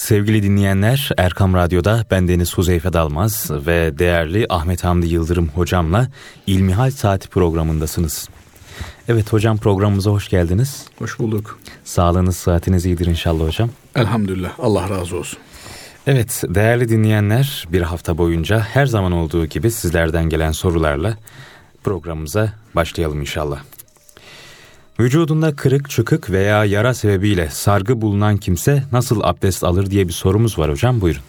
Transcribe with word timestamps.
Sevgili 0.00 0.42
dinleyenler, 0.42 1.10
Erkam 1.16 1.54
Radyo'da 1.54 2.04
bendeniz 2.10 2.54
Huzeyfe 2.54 2.92
Dalmaz 2.92 3.50
ve 3.50 3.98
değerli 3.98 4.46
Ahmet 4.48 4.84
Hamdi 4.84 5.06
Yıldırım 5.06 5.48
hocamla 5.48 6.08
İlmihal 6.46 6.90
Saati 6.90 7.28
programındasınız. 7.28 8.28
Evet 9.08 9.32
hocam 9.32 9.58
programımıza 9.58 10.10
hoş 10.10 10.28
geldiniz. 10.28 10.86
Hoş 10.98 11.18
bulduk. 11.18 11.58
Sağlığınız, 11.84 12.36
sıhhatiniz 12.36 12.86
iyidir 12.86 13.06
inşallah 13.06 13.46
hocam. 13.46 13.70
Elhamdülillah. 13.96 14.50
Allah 14.58 14.90
razı 14.90 15.16
olsun. 15.16 15.38
Evet 16.06 16.44
değerli 16.48 16.88
dinleyenler 16.88 17.66
bir 17.72 17.82
hafta 17.82 18.18
boyunca 18.18 18.60
her 18.60 18.86
zaman 18.86 19.12
olduğu 19.12 19.46
gibi 19.46 19.70
sizlerden 19.70 20.28
gelen 20.28 20.52
sorularla 20.52 21.16
programımıza 21.84 22.52
başlayalım 22.74 23.20
inşallah. 23.20 23.62
Vücudunda 25.00 25.56
kırık, 25.56 25.90
çıkık 25.90 26.30
veya 26.30 26.64
yara 26.64 26.94
sebebiyle 26.94 27.48
sargı 27.50 28.00
bulunan 28.00 28.36
kimse 28.36 28.84
nasıl 28.92 29.20
abdest 29.22 29.64
alır 29.64 29.90
diye 29.90 30.08
bir 30.08 30.12
sorumuz 30.12 30.58
var 30.58 30.70
hocam 30.70 31.00
buyurun. 31.00 31.22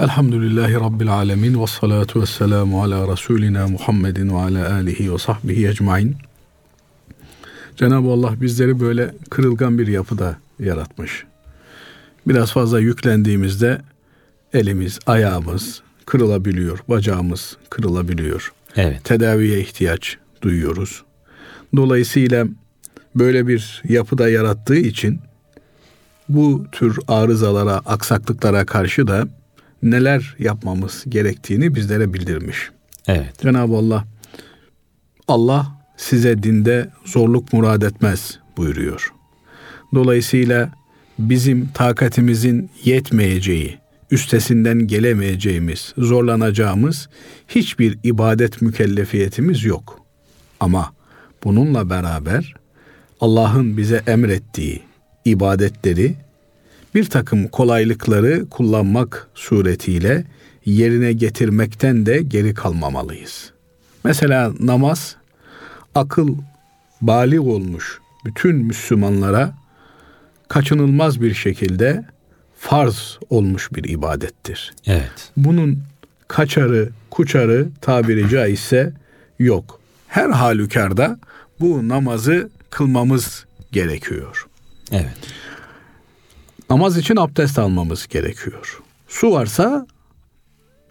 Elhamdülillahi 0.00 0.74
Rabbil 0.74 1.12
alemin 1.12 1.62
ve 1.62 1.66
salatu 1.66 2.22
ve 2.22 2.26
selamu 2.26 2.82
ala 2.82 3.12
Resulina 3.12 3.68
Muhammedin 3.68 4.28
ve 4.28 4.38
ala 4.38 4.74
alihi 4.74 5.12
ve 5.12 5.18
sahbihi 5.18 5.68
ecmain. 5.68 6.16
Cenab-ı 7.76 8.08
Allah 8.08 8.40
bizleri 8.40 8.80
böyle 8.80 9.14
kırılgan 9.30 9.78
bir 9.78 9.86
yapıda 9.86 10.36
yaratmış. 10.58 11.24
Biraz 12.26 12.52
fazla 12.52 12.80
yüklendiğimizde 12.80 13.80
elimiz, 14.52 14.98
ayağımız 15.06 15.82
kırılabiliyor, 16.06 16.78
bacağımız 16.88 17.56
kırılabiliyor. 17.70 18.52
Evet. 18.76 19.04
Tedaviye 19.04 19.60
ihtiyaç 19.60 20.16
duyuyoruz. 20.42 21.02
Dolayısıyla 21.76 22.46
böyle 23.16 23.46
bir 23.46 23.82
yapıda 23.88 24.28
yarattığı 24.28 24.76
için 24.76 25.20
bu 26.28 26.66
tür 26.72 26.98
arızalara, 27.08 27.74
aksaklıklara 27.74 28.66
karşı 28.66 29.06
da 29.06 29.28
neler 29.82 30.36
yapmamız 30.38 31.04
gerektiğini 31.08 31.74
bizlere 31.74 32.14
bildirmiş. 32.14 32.70
Evet. 33.06 33.38
Cenab-ı 33.42 33.76
Allah 33.76 34.04
Allah 35.28 35.66
size 35.96 36.42
dinde 36.42 36.90
zorluk 37.04 37.52
murad 37.52 37.82
etmez 37.82 38.38
buyuruyor. 38.56 39.12
Dolayısıyla 39.94 40.72
bizim 41.18 41.68
takatimizin 41.68 42.70
yetmeyeceği, 42.84 43.78
üstesinden 44.10 44.86
gelemeyeceğimiz, 44.86 45.94
zorlanacağımız 45.98 47.08
hiçbir 47.48 47.98
ibadet 48.04 48.62
mükellefiyetimiz 48.62 49.64
yok. 49.64 50.00
Ama 50.60 50.92
bununla 51.44 51.90
beraber 51.90 52.54
Allah'ın 53.22 53.76
bize 53.76 54.02
emrettiği 54.06 54.82
ibadetleri 55.24 56.14
bir 56.94 57.04
takım 57.04 57.48
kolaylıkları 57.48 58.48
kullanmak 58.50 59.28
suretiyle 59.34 60.24
yerine 60.64 61.12
getirmekten 61.12 62.06
de 62.06 62.22
geri 62.22 62.54
kalmamalıyız. 62.54 63.52
Mesela 64.04 64.52
namaz 64.60 65.16
akıl 65.94 66.36
balik 67.00 67.40
olmuş 67.40 68.00
bütün 68.24 68.56
Müslümanlara 68.56 69.54
kaçınılmaz 70.48 71.20
bir 71.20 71.34
şekilde 71.34 72.04
farz 72.58 73.18
olmuş 73.30 73.72
bir 73.72 73.84
ibadettir. 73.84 74.74
Evet. 74.86 75.30
Bunun 75.36 75.82
kaçarı, 76.28 76.90
kuçarı 77.10 77.68
tabiri 77.80 78.28
caizse 78.28 78.92
yok. 79.38 79.80
Her 80.08 80.30
halükarda 80.30 81.18
bu 81.60 81.88
namazı 81.88 82.50
kılmamız 82.72 83.44
gerekiyor. 83.72 84.46
Evet. 84.92 85.16
Namaz 86.70 86.96
için 86.96 87.16
abdest 87.16 87.58
almamız 87.58 88.06
gerekiyor. 88.06 88.80
Su 89.08 89.32
varsa 89.32 89.86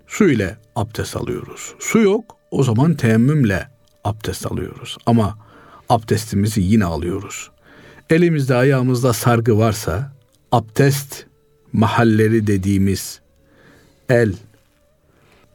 su 0.08 0.30
ile 0.30 0.58
abdest 0.76 1.16
alıyoruz. 1.16 1.74
Su 1.80 2.00
yok 2.00 2.38
o 2.52 2.64
zaman 2.64 2.94
teyemmümle 2.94 3.68
abdest 4.04 4.46
alıyoruz. 4.46 4.98
Ama 5.06 5.38
abdestimizi 5.90 6.62
yine 6.62 6.86
alıyoruz. 6.86 7.52
Elimizde 8.10 8.56
ayağımızda 8.56 9.14
sargı 9.14 9.58
varsa 9.58 10.14
abdest 10.52 11.26
mahalleri 11.74 12.48
dediğimiz 12.48 13.22
el 14.10 14.34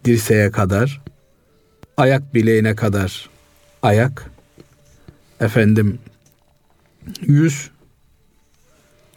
dirseğe 0.05 0.51
kadar 0.51 1.01
ayak 1.97 2.35
bileğine 2.35 2.75
kadar 2.75 3.31
ayak 3.83 4.31
efendim 5.41 5.99
yüz 7.21 7.71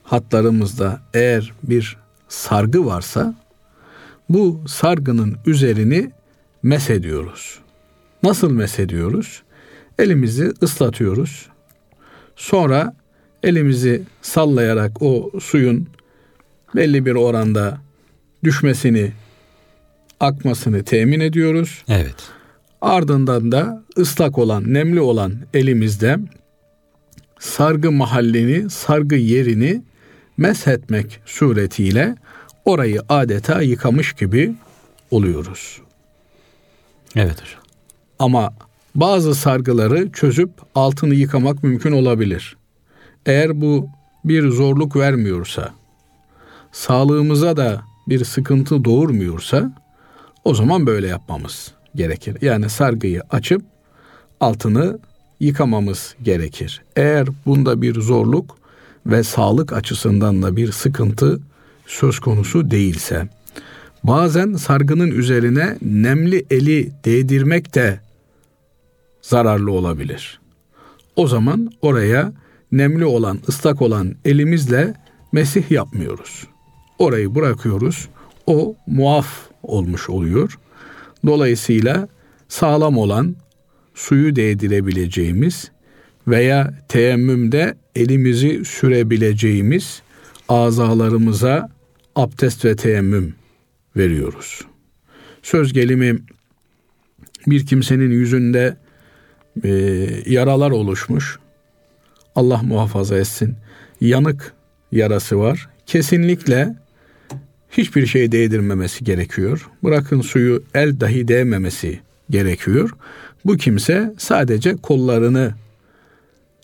hatlarımızda 0.03 1.01
eğer 1.13 1.53
bir 1.63 1.97
sargı 2.29 2.85
varsa 2.85 3.35
bu 4.29 4.61
sargının 4.67 5.37
üzerini 5.45 6.11
mesediyoruz. 6.63 7.59
Nasıl 8.23 8.51
mesediyoruz? 8.51 9.43
Elimizi 9.99 10.53
ıslatıyoruz. 10.63 11.49
Sonra 12.35 12.95
elimizi 13.43 14.03
sallayarak 14.21 15.01
o 15.01 15.31
suyun 15.39 15.87
belli 16.75 17.05
bir 17.05 17.15
oranda 17.15 17.77
düşmesini, 18.43 19.11
akmasını 20.19 20.83
temin 20.83 21.19
ediyoruz. 21.19 21.83
Evet. 21.87 22.15
Ardından 22.81 23.51
da 23.51 23.83
ıslak 23.97 24.37
olan, 24.37 24.73
nemli 24.73 25.01
olan 25.01 25.33
elimizde 25.53 26.19
sargı 27.39 27.91
mahallini, 27.91 28.69
sargı 28.69 29.15
yerini 29.15 29.81
meshetmek 30.37 31.19
suretiyle 31.25 32.15
orayı 32.65 33.01
adeta 33.09 33.61
yıkamış 33.61 34.13
gibi 34.13 34.53
oluyoruz. 35.11 35.81
Evet 37.15 37.41
hocam. 37.41 37.63
Ama 38.19 38.53
bazı 38.95 39.35
sargıları 39.35 40.11
çözüp 40.11 40.49
altını 40.75 41.15
yıkamak 41.15 41.63
mümkün 41.63 41.91
olabilir. 41.91 42.57
Eğer 43.25 43.61
bu 43.61 43.89
bir 44.25 44.49
zorluk 44.49 44.95
vermiyorsa, 44.95 45.73
sağlığımıza 46.71 47.57
da 47.57 47.81
bir 48.07 48.25
sıkıntı 48.25 48.85
doğurmuyorsa 48.85 49.71
o 50.43 50.53
zaman 50.53 50.87
böyle 50.87 51.07
yapmamız 51.07 51.71
gerekir. 51.95 52.37
Yani 52.41 52.69
sargıyı 52.69 53.21
açıp 53.29 53.61
altını 54.39 54.99
yıkamamız 55.39 56.15
gerekir. 56.23 56.81
Eğer 56.95 57.27
bunda 57.45 57.81
bir 57.81 58.01
zorluk 58.01 58.57
ve 59.05 59.23
sağlık 59.23 59.73
açısından 59.73 60.41
da 60.41 60.55
bir 60.55 60.71
sıkıntı 60.71 61.39
söz 61.87 62.19
konusu 62.19 62.71
değilse. 62.71 63.29
Bazen 64.03 64.53
sargının 64.53 65.11
üzerine 65.11 65.77
nemli 65.81 66.45
eli 66.49 66.91
değdirmek 67.05 67.75
de 67.75 67.99
zararlı 69.21 69.71
olabilir. 69.71 70.39
O 71.15 71.27
zaman 71.27 71.71
oraya 71.81 72.33
nemli 72.71 73.05
olan, 73.05 73.39
ıslak 73.49 73.81
olan 73.81 74.15
elimizle 74.25 74.93
mesih 75.31 75.71
yapmıyoruz. 75.71 76.47
Orayı 76.99 77.35
bırakıyoruz. 77.35 78.07
O 78.47 78.75
muaf 78.87 79.27
olmuş 79.63 80.09
oluyor. 80.09 80.59
Dolayısıyla 81.25 82.07
sağlam 82.47 82.97
olan 82.97 83.35
suyu 83.99 84.35
değdirebileceğimiz 84.35 85.71
veya 86.27 86.73
teyemmümde 86.87 87.75
elimizi 87.95 88.65
sürebileceğimiz 88.65 90.01
azalarımıza 90.49 91.69
abdest 92.15 92.65
ve 92.65 92.75
teyemmüm 92.75 93.33
veriyoruz. 93.97 94.61
Söz 95.41 95.73
gelimi 95.73 96.19
bir 97.47 97.65
kimsenin 97.65 98.11
yüzünde 98.11 98.77
e, 99.63 99.69
yaralar 100.25 100.71
oluşmuş. 100.71 101.39
Allah 102.35 102.61
muhafaza 102.63 103.17
etsin. 103.17 103.55
Yanık 104.01 104.53
yarası 104.91 105.39
var. 105.39 105.69
Kesinlikle 105.85 106.75
hiçbir 107.71 108.05
şey 108.05 108.31
değdirmemesi 108.31 109.03
gerekiyor. 109.03 109.69
Bırakın 109.83 110.21
suyu 110.21 110.63
el 110.73 110.99
dahi 110.99 111.27
değmemesi 111.27 111.99
gerekiyor. 112.29 112.89
Bu 113.45 113.57
kimse 113.57 114.13
sadece 114.17 114.75
kollarını, 114.75 115.53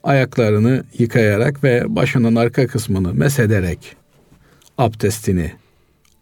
ayaklarını 0.04 0.83
yıkayarak 0.98 1.63
ve 1.63 1.95
başının 1.95 2.36
arka 2.36 2.68
kısmını 2.68 3.13
mesederek 3.13 3.95
abdestini 4.77 5.51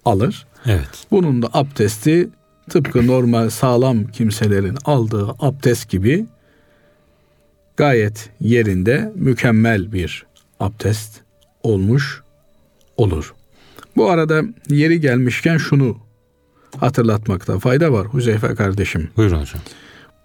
alır. 0.06 0.48
Evet. 0.66 1.08
Bunun 1.12 1.42
da 1.42 1.50
abdesti 1.54 2.30
tıpkı 2.70 3.08
normal 3.08 3.50
sağlam 3.50 4.08
kimselerin 4.08 4.78
aldığı 4.86 5.36
abdest 5.40 5.90
gibi 5.90 6.26
gayet 7.78 8.30
yerinde 8.40 9.12
mükemmel 9.16 9.92
bir 9.92 10.26
abdest 10.60 11.22
olmuş 11.64 12.22
olur. 12.98 13.34
Bu 13.96 14.10
arada 14.10 14.42
yeri 14.70 15.02
gelmişken 15.02 15.58
şunu 15.58 15.98
hatırlatmakta 16.78 17.60
fayda 17.60 17.94
var 17.94 18.08
Huzeyfe 18.08 18.56
kardeşim. 18.56 19.10
Buyurun 19.18 19.42
hocam. 19.42 19.62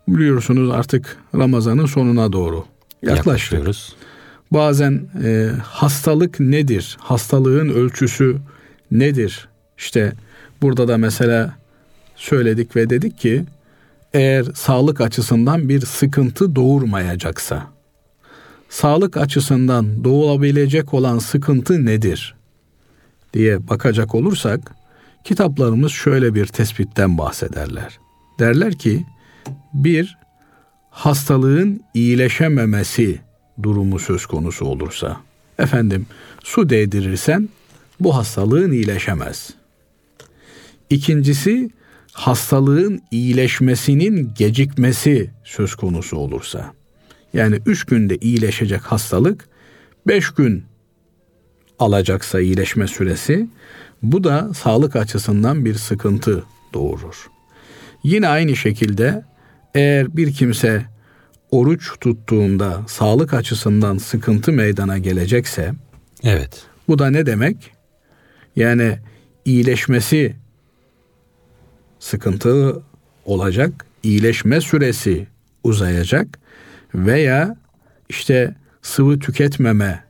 Biliyorsunuz 0.08 0.70
artık 0.70 1.16
Ramazan'ın 1.34 1.86
sonuna 1.86 2.32
doğru 2.32 2.64
yaklaştık. 3.02 3.26
Yaklaşıyoruz. 3.26 3.96
Bazen 4.50 5.08
e, 5.24 5.50
hastalık 5.62 6.40
nedir? 6.40 6.96
Hastalığın 7.00 7.68
ölçüsü 7.68 8.36
nedir? 8.90 9.48
İşte 9.78 10.12
burada 10.62 10.88
da 10.88 10.98
mesela 10.98 11.56
söyledik 12.16 12.76
ve 12.76 12.90
dedik 12.90 13.18
ki 13.18 13.44
eğer 14.14 14.44
sağlık 14.54 15.00
açısından 15.00 15.68
bir 15.68 15.80
sıkıntı 15.80 16.56
doğurmayacaksa 16.56 17.66
sağlık 18.68 19.16
açısından 19.16 20.04
doğulabilecek 20.04 20.94
olan 20.94 21.18
sıkıntı 21.18 21.86
nedir 21.86 22.34
diye 23.34 23.68
bakacak 23.68 24.14
olursak 24.14 24.74
kitaplarımız 25.24 25.92
şöyle 25.92 26.34
bir 26.34 26.46
tespitten 26.46 27.18
bahsederler. 27.18 27.98
Derler 28.38 28.78
ki 28.78 29.06
bir 29.74 30.18
hastalığın 30.90 31.80
iyileşememesi 31.94 33.20
durumu 33.62 33.98
söz 33.98 34.26
konusu 34.26 34.64
olursa 34.64 35.20
efendim 35.58 36.06
su 36.44 36.68
değdirirsen 36.68 37.48
bu 38.00 38.16
hastalığın 38.16 38.72
iyileşemez. 38.72 39.50
İkincisi 40.90 41.70
hastalığın 42.12 43.02
iyileşmesinin 43.10 44.32
gecikmesi 44.38 45.30
söz 45.44 45.74
konusu 45.74 46.16
olursa 46.16 46.72
yani 47.34 47.60
üç 47.66 47.84
günde 47.84 48.16
iyileşecek 48.16 48.82
hastalık 48.82 49.48
beş 50.06 50.30
gün 50.30 50.64
alacaksa 51.78 52.40
iyileşme 52.40 52.86
süresi 52.86 53.48
bu 54.02 54.24
da 54.24 54.54
sağlık 54.54 54.96
açısından 54.96 55.64
bir 55.64 55.74
sıkıntı 55.74 56.44
doğurur. 56.74 57.26
Yine 58.08 58.28
aynı 58.28 58.56
şekilde 58.56 59.22
eğer 59.74 60.16
bir 60.16 60.32
kimse 60.32 60.84
oruç 61.50 61.90
tuttuğunda 62.00 62.82
sağlık 62.86 63.34
açısından 63.34 63.98
sıkıntı 63.98 64.52
meydana 64.52 64.98
gelecekse 64.98 65.72
Evet. 66.24 66.62
Bu 66.88 66.98
da 66.98 67.10
ne 67.10 67.26
demek? 67.26 67.72
Yani 68.56 68.98
iyileşmesi 69.44 70.36
sıkıntı 71.98 72.82
olacak, 73.24 73.86
iyileşme 74.02 74.60
süresi 74.60 75.26
uzayacak 75.64 76.38
veya 76.94 77.56
işte 78.08 78.54
sıvı 78.82 79.18
tüketmeme, 79.18 80.04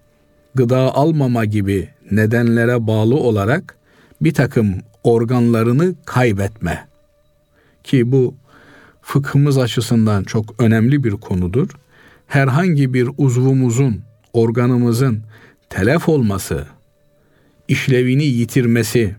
gıda 0.54 0.94
almama 0.94 1.44
gibi 1.44 1.88
nedenlere 2.10 2.86
bağlı 2.86 3.16
olarak 3.16 3.76
bir 4.20 4.34
takım 4.34 4.74
organlarını 5.04 5.94
kaybetme. 6.06 6.87
Ki 7.88 8.12
bu 8.12 8.34
fıkhımız 9.02 9.58
açısından 9.58 10.24
çok 10.24 10.62
önemli 10.62 11.04
bir 11.04 11.10
konudur. 11.10 11.68
Herhangi 12.26 12.94
bir 12.94 13.10
uzvumuzun, 13.18 14.02
organımızın 14.32 15.22
telef 15.70 16.08
olması, 16.08 16.66
işlevini 17.68 18.24
yitirmesi, 18.24 19.16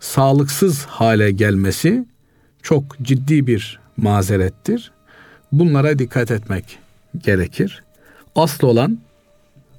sağlıksız 0.00 0.84
hale 0.84 1.30
gelmesi 1.30 2.06
çok 2.62 2.98
ciddi 3.02 3.46
bir 3.46 3.80
mazerettir. 3.96 4.92
Bunlara 5.52 5.98
dikkat 5.98 6.30
etmek 6.30 6.78
gerekir. 7.18 7.82
Asıl 8.34 8.66
olan 8.66 8.98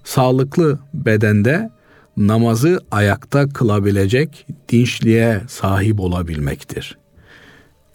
sağlıklı 0.03 0.79
bedende 0.93 1.69
namazı 2.17 2.79
ayakta 2.91 3.49
kılabilecek 3.49 4.47
dinçliğe 4.69 5.41
sahip 5.47 5.99
olabilmektir. 5.99 6.97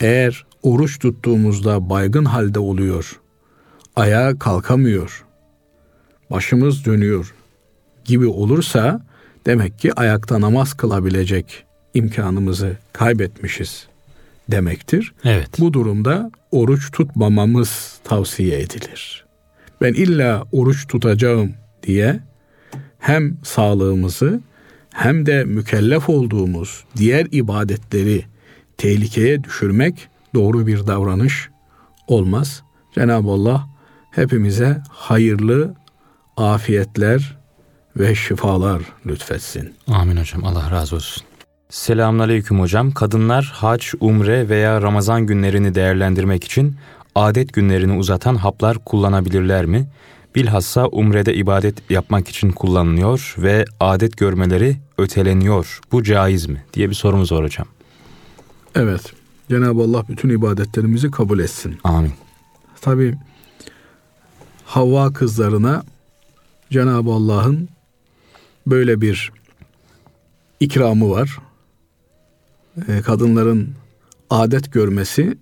Eğer 0.00 0.46
oruç 0.62 0.98
tuttuğumuzda 0.98 1.90
baygın 1.90 2.24
halde 2.24 2.58
oluyor, 2.58 3.20
ayağa 3.96 4.38
kalkamıyor, 4.38 5.24
başımız 6.30 6.84
dönüyor 6.84 7.34
gibi 8.04 8.26
olursa 8.26 9.06
demek 9.46 9.78
ki 9.78 9.94
ayakta 9.94 10.40
namaz 10.40 10.74
kılabilecek 10.74 11.64
imkanımızı 11.94 12.76
kaybetmişiz 12.92 13.86
demektir. 14.48 15.14
Evet. 15.24 15.48
Bu 15.58 15.72
durumda 15.72 16.30
oruç 16.50 16.90
tutmamamız 16.90 17.98
tavsiye 18.04 18.60
edilir. 18.60 19.24
Ben 19.80 19.94
illa 19.94 20.44
oruç 20.52 20.86
tutacağım 20.86 21.54
diye 21.82 22.20
hem 22.98 23.36
sağlığımızı 23.44 24.40
hem 24.90 25.26
de 25.26 25.44
mükellef 25.44 26.08
olduğumuz 26.08 26.84
diğer 26.96 27.26
ibadetleri 27.30 28.24
tehlikeye 28.78 29.44
düşürmek 29.44 30.08
doğru 30.34 30.66
bir 30.66 30.86
davranış 30.86 31.48
olmaz. 32.06 32.62
Cenab-ı 32.94 33.30
Allah 33.30 33.68
hepimize 34.10 34.82
hayırlı 34.88 35.74
afiyetler 36.36 37.38
ve 37.96 38.14
şifalar 38.14 38.82
lütfetsin. 39.06 39.74
Amin 39.86 40.16
hocam. 40.16 40.44
Allah 40.44 40.70
razı 40.70 40.96
olsun. 40.96 41.24
Selamünaleyküm 41.70 42.60
hocam. 42.60 42.90
Kadınlar 42.90 43.52
hac, 43.54 43.84
umre 44.00 44.48
veya 44.48 44.82
Ramazan 44.82 45.26
günlerini 45.26 45.74
değerlendirmek 45.74 46.44
için 46.44 46.76
adet 47.14 47.52
günlerini 47.52 47.98
uzatan 47.98 48.34
haplar 48.34 48.78
kullanabilirler 48.78 49.66
mi? 49.66 49.86
Bilhassa 50.34 50.86
umrede 50.86 51.34
ibadet 51.34 51.90
yapmak 51.90 52.28
için 52.28 52.50
kullanılıyor 52.50 53.34
ve 53.38 53.64
adet 53.80 54.16
görmeleri 54.16 54.76
öteleniyor. 54.98 55.80
Bu 55.92 56.02
caiz 56.02 56.46
mi? 56.46 56.64
diye 56.74 56.90
bir 56.90 56.94
sorumuz 56.94 57.32
var 57.32 57.44
hocam. 57.44 57.66
Evet. 58.74 59.12
Cenab-ı 59.48 59.82
Allah 59.82 60.04
bütün 60.08 60.28
ibadetlerimizi 60.28 61.10
kabul 61.10 61.38
etsin. 61.38 61.76
Amin. 61.84 62.12
Tabi 62.80 63.14
Havva 64.64 65.12
kızlarına 65.12 65.82
Cenab-ı 66.70 67.10
Allah'ın 67.10 67.68
böyle 68.66 69.00
bir 69.00 69.32
ikramı 70.60 71.10
var. 71.10 71.38
E, 72.88 73.00
kadınların 73.00 73.74
adet 74.30 74.72
görmesi 74.72 75.38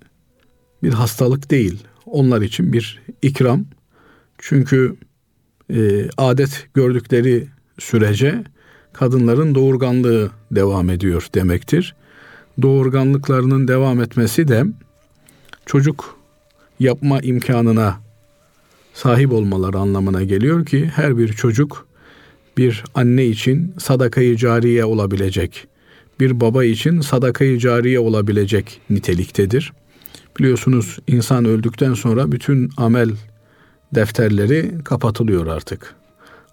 bir 0.83 0.93
hastalık 0.93 1.51
değil. 1.51 1.85
Onlar 2.07 2.43
için 2.43 2.73
bir 2.73 3.03
ikram. 3.23 3.65
Çünkü 4.39 4.97
e, 5.71 6.09
adet 6.17 6.69
gördükleri 6.75 7.49
sürece 7.79 8.45
kadınların 8.93 9.55
doğurganlığı 9.55 10.31
devam 10.51 10.91
ediyor 10.91 11.27
demektir. 11.35 11.95
Doğurganlıklarının 12.63 13.69
devam 13.69 14.01
etmesi 14.01 14.49
de 14.49 14.65
çocuk 15.67 16.19
yapma 16.81 17.21
imkanına 17.21 18.01
sahip 18.95 19.33
olmaları 19.33 19.79
anlamına 19.79 20.23
geliyor 20.23 20.67
ki 20.67 20.87
her 20.95 21.19
bir 21.19 21.29
çocuk 21.29 21.87
bir 22.57 22.85
anne 22.95 23.27
için 23.27 23.75
sadakayı 23.79 24.37
cariye 24.37 24.85
olabilecek, 24.85 25.67
bir 26.21 26.41
baba 26.41 26.65
için 26.65 27.01
sadakayı 27.01 27.59
cariye 27.59 27.99
olabilecek 27.99 28.81
niteliktedir. 28.91 29.73
Biliyorsunuz 30.39 30.99
insan 31.07 31.45
öldükten 31.45 31.95
sonra 31.95 32.33
bütün 32.33 32.71
amel 32.77 33.11
defterleri 33.95 34.85
kapatılıyor 34.85 35.47
artık. 35.47 35.95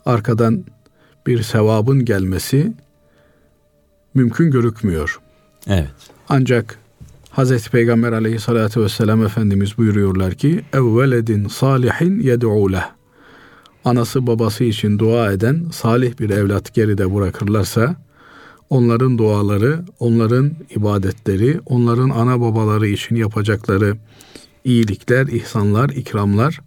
Arkadan 0.06 0.66
bir 1.28 1.44
sevabın 1.44 2.06
gelmesi 2.06 2.74
mümkün 4.14 4.52
görükmüyor. 4.52 5.20
Evet. 5.68 5.90
Ancak 6.30 6.80
Hazreti 7.30 7.70
Peygamber 7.70 8.12
aleyhissalatü 8.12 8.82
vesselam 8.82 9.26
Efendimiz 9.26 9.78
buyuruyorlar 9.78 10.34
ki 10.34 10.62
evveledin 10.74 11.48
salihin 11.48 12.20
yed'u 12.20 12.72
leh 12.72 12.86
anası 13.86 14.28
babası 14.28 14.64
için 14.64 15.00
dua 15.00 15.32
eden 15.32 15.66
salih 15.72 16.20
bir 16.20 16.30
evlat 16.30 16.74
geride 16.74 17.16
bırakırlarsa 17.16 17.96
onların 18.70 19.18
duaları, 19.18 19.86
onların 20.00 20.52
ibadetleri, 20.70 21.60
onların 21.66 22.10
ana 22.10 22.42
babaları 22.42 22.88
için 22.88 23.16
yapacakları 23.16 23.98
iyilikler, 24.64 25.28
ihsanlar, 25.28 25.90
ikramlar 25.90 26.62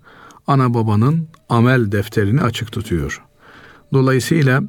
ana 0.46 0.74
babanın 0.74 1.28
amel 1.48 1.92
defterini 1.92 2.42
açık 2.42 2.72
tutuyor. 2.72 3.22
Dolayısıyla 3.92 4.62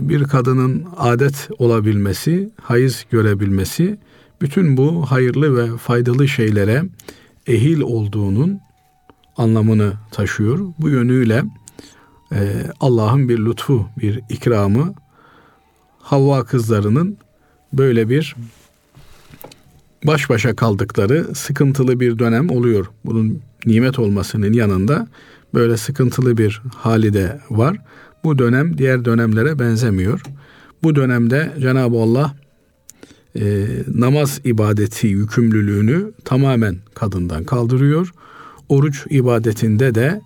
bir 0.00 0.24
kadının 0.24 0.86
adet 0.96 1.48
olabilmesi, 1.58 2.50
hayız 2.62 3.04
görebilmesi 3.10 3.98
bütün 4.40 4.76
bu 4.76 5.06
hayırlı 5.10 5.56
ve 5.56 5.76
faydalı 5.76 6.28
şeylere 6.28 6.84
ehil 7.46 7.80
olduğunun 7.80 8.60
anlamını 9.36 9.92
taşıyor. 10.10 10.58
Bu 10.78 10.88
yönüyle 10.88 11.44
e, 12.32 12.64
Allah'ın 12.80 13.28
bir 13.28 13.38
lütfu, 13.38 13.86
bir 13.98 14.20
ikramı 14.28 14.94
Havva 15.98 16.44
kızlarının 16.44 17.16
böyle 17.72 18.08
bir 18.08 18.36
baş 20.04 20.30
başa 20.30 20.56
kaldıkları 20.56 21.34
sıkıntılı 21.34 22.00
bir 22.00 22.18
dönem 22.18 22.50
oluyor. 22.50 22.86
Bunun 23.04 23.40
nimet 23.66 23.98
olmasının 23.98 24.52
yanında 24.52 25.08
böyle 25.54 25.76
sıkıntılı 25.76 26.38
bir 26.38 26.62
hali 26.76 27.12
de 27.14 27.40
var. 27.50 27.76
Bu 28.24 28.38
dönem 28.38 28.78
diğer 28.78 29.04
dönemlere 29.04 29.58
benzemiyor. 29.58 30.20
Bu 30.82 30.96
dönemde 30.96 31.52
Cenab-ı 31.60 31.96
Allah 31.96 32.34
e, 33.36 33.66
namaz 33.94 34.40
ibadeti 34.44 35.06
yükümlülüğünü 35.06 36.12
tamamen 36.24 36.76
kadından 36.94 37.44
kaldırıyor. 37.44 38.12
Oruç 38.68 39.06
ibadetinde 39.10 39.94
de 39.94 40.20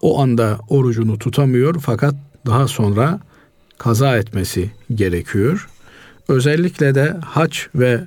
o 0.00 0.20
anda 0.22 0.58
orucunu 0.68 1.18
tutamıyor 1.18 1.80
fakat 1.80 2.14
daha 2.46 2.68
sonra 2.68 3.20
kaza 3.78 4.16
etmesi 4.16 4.70
gerekiyor. 4.94 5.68
Özellikle 6.28 6.94
de 6.94 7.16
hac 7.24 7.56
ve 7.74 8.00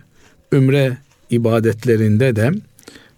ümre 0.51 0.97
ibadetlerinde 1.29 2.35
de 2.35 2.51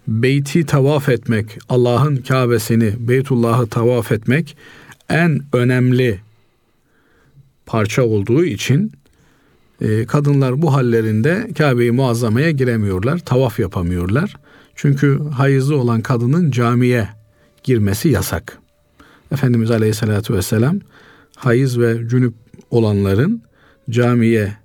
beyti 0.08 0.66
tavaf 0.66 1.10
etmek, 1.10 1.58
Allah'ın 1.70 2.18
Kabe'sini, 2.18 2.94
Beytullah'ı 3.00 3.68
tavaf 3.68 4.12
etmek 4.12 4.58
en 5.10 5.42
önemli 5.54 6.20
parça 7.66 8.04
olduğu 8.04 8.46
için 8.46 8.92
e, 9.82 10.06
kadınlar 10.06 10.62
bu 10.62 10.74
hallerinde 10.74 11.48
Kabe-i 11.58 11.92
Muazzama'ya 11.92 12.52
giremiyorlar, 12.52 13.20
tavaf 13.20 13.60
yapamıyorlar. 13.60 14.36
Çünkü 14.76 15.20
hayızlı 15.34 15.78
olan 15.78 16.02
kadının 16.02 16.52
camiye 16.52 17.10
girmesi 17.64 18.10
yasak. 18.10 18.58
Efendimiz 19.32 19.72
Aleyhisselatü 19.72 20.34
Vesselam 20.34 20.80
hayız 21.36 21.80
ve 21.80 22.10
cünüp 22.10 22.34
olanların 22.72 23.42
camiye 23.90 24.58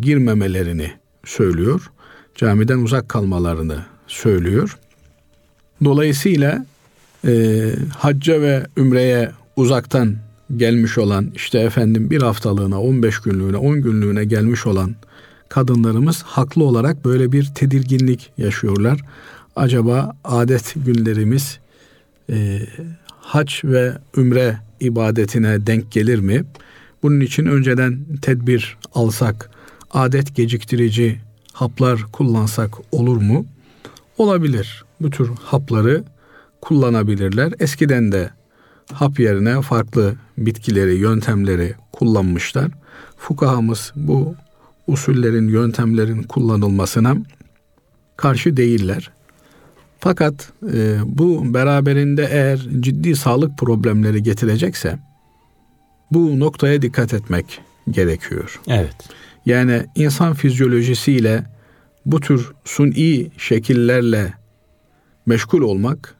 girmemelerini 0.00 0.92
söylüyor. 1.24 1.90
Camiden 2.34 2.78
uzak 2.78 3.08
kalmalarını 3.08 3.78
söylüyor. 4.06 4.78
Dolayısıyla 5.84 6.66
e, 7.26 7.62
hacca 7.98 8.40
ve 8.40 8.66
ümreye 8.76 9.30
uzaktan 9.56 10.16
gelmiş 10.56 10.98
olan 10.98 11.30
işte 11.34 11.58
efendim 11.58 12.10
bir 12.10 12.22
haftalığına, 12.22 12.80
15 12.80 13.18
günlüğüne, 13.18 13.56
10 13.56 13.82
günlüğüne 13.82 14.24
gelmiş 14.24 14.66
olan 14.66 14.94
kadınlarımız 15.48 16.22
haklı 16.22 16.64
olarak 16.64 17.04
böyle 17.04 17.32
bir 17.32 17.50
tedirginlik 17.54 18.30
yaşıyorlar. 18.38 19.00
Acaba 19.56 20.16
adet 20.24 20.74
günlerimiz 20.76 21.58
e, 22.30 22.60
hac 23.20 23.64
ve 23.64 23.92
ümre 24.16 24.58
ibadetine 24.80 25.66
denk 25.66 25.92
gelir 25.92 26.18
mi? 26.18 26.44
Bunun 27.02 27.20
için 27.20 27.46
önceden 27.46 27.98
tedbir 28.22 28.76
alsak, 28.94 29.50
adet 29.90 30.36
geciktirici 30.36 31.20
haplar 31.52 32.02
kullansak 32.12 32.70
olur 32.92 33.16
mu? 33.16 33.46
Olabilir. 34.18 34.84
Bu 35.00 35.10
tür 35.10 35.30
hapları 35.44 36.04
kullanabilirler. 36.60 37.52
Eskiden 37.58 38.12
de 38.12 38.30
hap 38.92 39.20
yerine 39.20 39.62
farklı 39.62 40.14
bitkileri, 40.38 40.94
yöntemleri 40.94 41.74
kullanmışlar. 41.92 42.70
Fukahamız 43.16 43.92
bu 43.96 44.34
usullerin, 44.86 45.48
yöntemlerin 45.48 46.22
kullanılmasına 46.22 47.16
karşı 48.16 48.56
değiller. 48.56 49.10
Fakat 49.98 50.52
e, 50.72 50.98
bu 51.04 51.54
beraberinde 51.54 52.28
eğer 52.30 52.58
ciddi 52.80 53.16
sağlık 53.16 53.58
problemleri 53.58 54.22
getirecekse 54.22 54.98
bu 56.10 56.40
noktaya 56.40 56.82
dikkat 56.82 57.14
etmek 57.14 57.60
gerekiyor. 57.90 58.60
Evet. 58.68 58.96
Yani 59.46 59.86
insan 59.94 60.34
fizyolojisiyle 60.34 61.44
bu 62.06 62.20
tür 62.20 62.52
suni 62.64 63.30
şekillerle 63.38 64.32
meşgul 65.26 65.62
olmak 65.62 66.14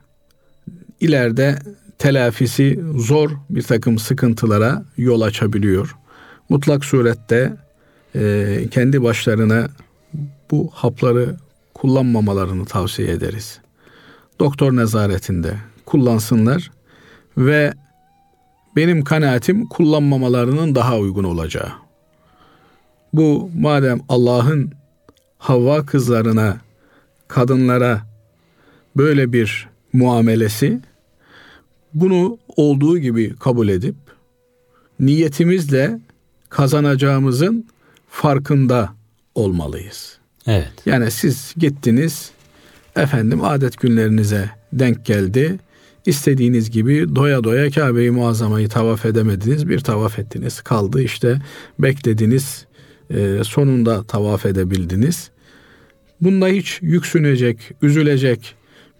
ileride 1.01 1.59
telafisi 1.99 2.81
zor 2.97 3.31
bir 3.51 3.63
takım 3.63 3.99
sıkıntılara 3.99 4.85
yol 4.97 5.21
açabiliyor. 5.21 5.97
Mutlak 6.49 6.85
surette 6.85 7.57
e, 8.15 8.65
kendi 8.71 9.03
başlarına 9.03 9.69
bu 10.51 10.71
hapları 10.73 11.37
kullanmamalarını 11.75 12.65
tavsiye 12.65 13.11
ederiz. 13.11 13.61
Doktor 14.41 14.77
nezaretinde 14.77 15.55
kullansınlar 15.87 16.71
ve 17.39 17.73
benim 18.77 19.05
kanaatim 19.05 19.67
kullanmamalarının 19.67 20.75
daha 20.75 20.99
uygun 20.99 21.25
olacağı. 21.25 21.73
Bu 23.13 23.51
madem 23.55 24.01
Allah'ın 24.09 24.73
Havva 25.39 25.87
kızlarına, 25.87 26.57
kadınlara 27.29 28.03
böyle 28.97 29.33
bir 29.33 29.69
muamelesi 29.93 30.81
bunu 31.95 32.39
olduğu 32.57 32.99
gibi 32.99 33.37
kabul 33.37 33.69
edip 33.69 33.95
niyetimizle 35.01 36.01
kazanacağımızın 36.49 37.67
farkında 38.09 38.95
olmalıyız. 39.35 40.19
Evet. 40.47 40.73
Yani 40.87 41.11
siz 41.11 41.55
gittiniz 41.57 42.31
efendim 42.97 43.45
adet 43.45 43.81
günlerinize 43.81 44.51
denk 44.73 45.07
geldi. 45.07 45.59
İstediğiniz 46.07 46.71
gibi 46.71 47.17
doya 47.17 47.45
doya 47.45 47.71
Kabe-i 47.71 48.11
Muazzama'yı 48.11 48.69
tavaf 48.69 49.07
edemediniz. 49.07 49.69
Bir 49.69 49.81
tavaf 49.81 50.19
ettiniz. 50.19 50.61
Kaldı 50.61 51.03
işte 51.03 51.43
beklediniz. 51.79 52.67
E, 53.11 53.39
sonunda 53.45 54.03
tavaf 54.03 54.47
edebildiniz. 54.47 55.31
Bunda 56.21 56.47
hiç 56.49 56.79
yüksünecek, 56.83 57.59
üzülecek 57.83 58.55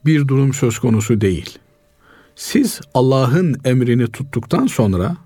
bir 0.07 0.29
durum 0.29 0.55
söz 0.55 0.79
konusu 0.79 1.21
değil. 1.21 1.59
Siz 2.37 2.81
Allah'ın 2.95 3.57
emrini 3.65 4.07
tuttuktan 4.07 4.67
sonra 4.67 5.17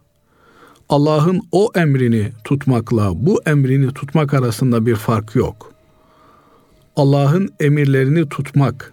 Allah'ın 0.88 1.42
o 1.52 1.70
emrini 1.74 2.32
tutmakla 2.44 3.10
bu 3.14 3.42
emrini 3.46 3.92
tutmak 3.94 4.34
arasında 4.34 4.86
bir 4.86 4.96
fark 4.96 5.34
yok. 5.34 5.72
Allah'ın 6.96 7.54
emirlerini 7.60 8.28
tutmak, 8.28 8.92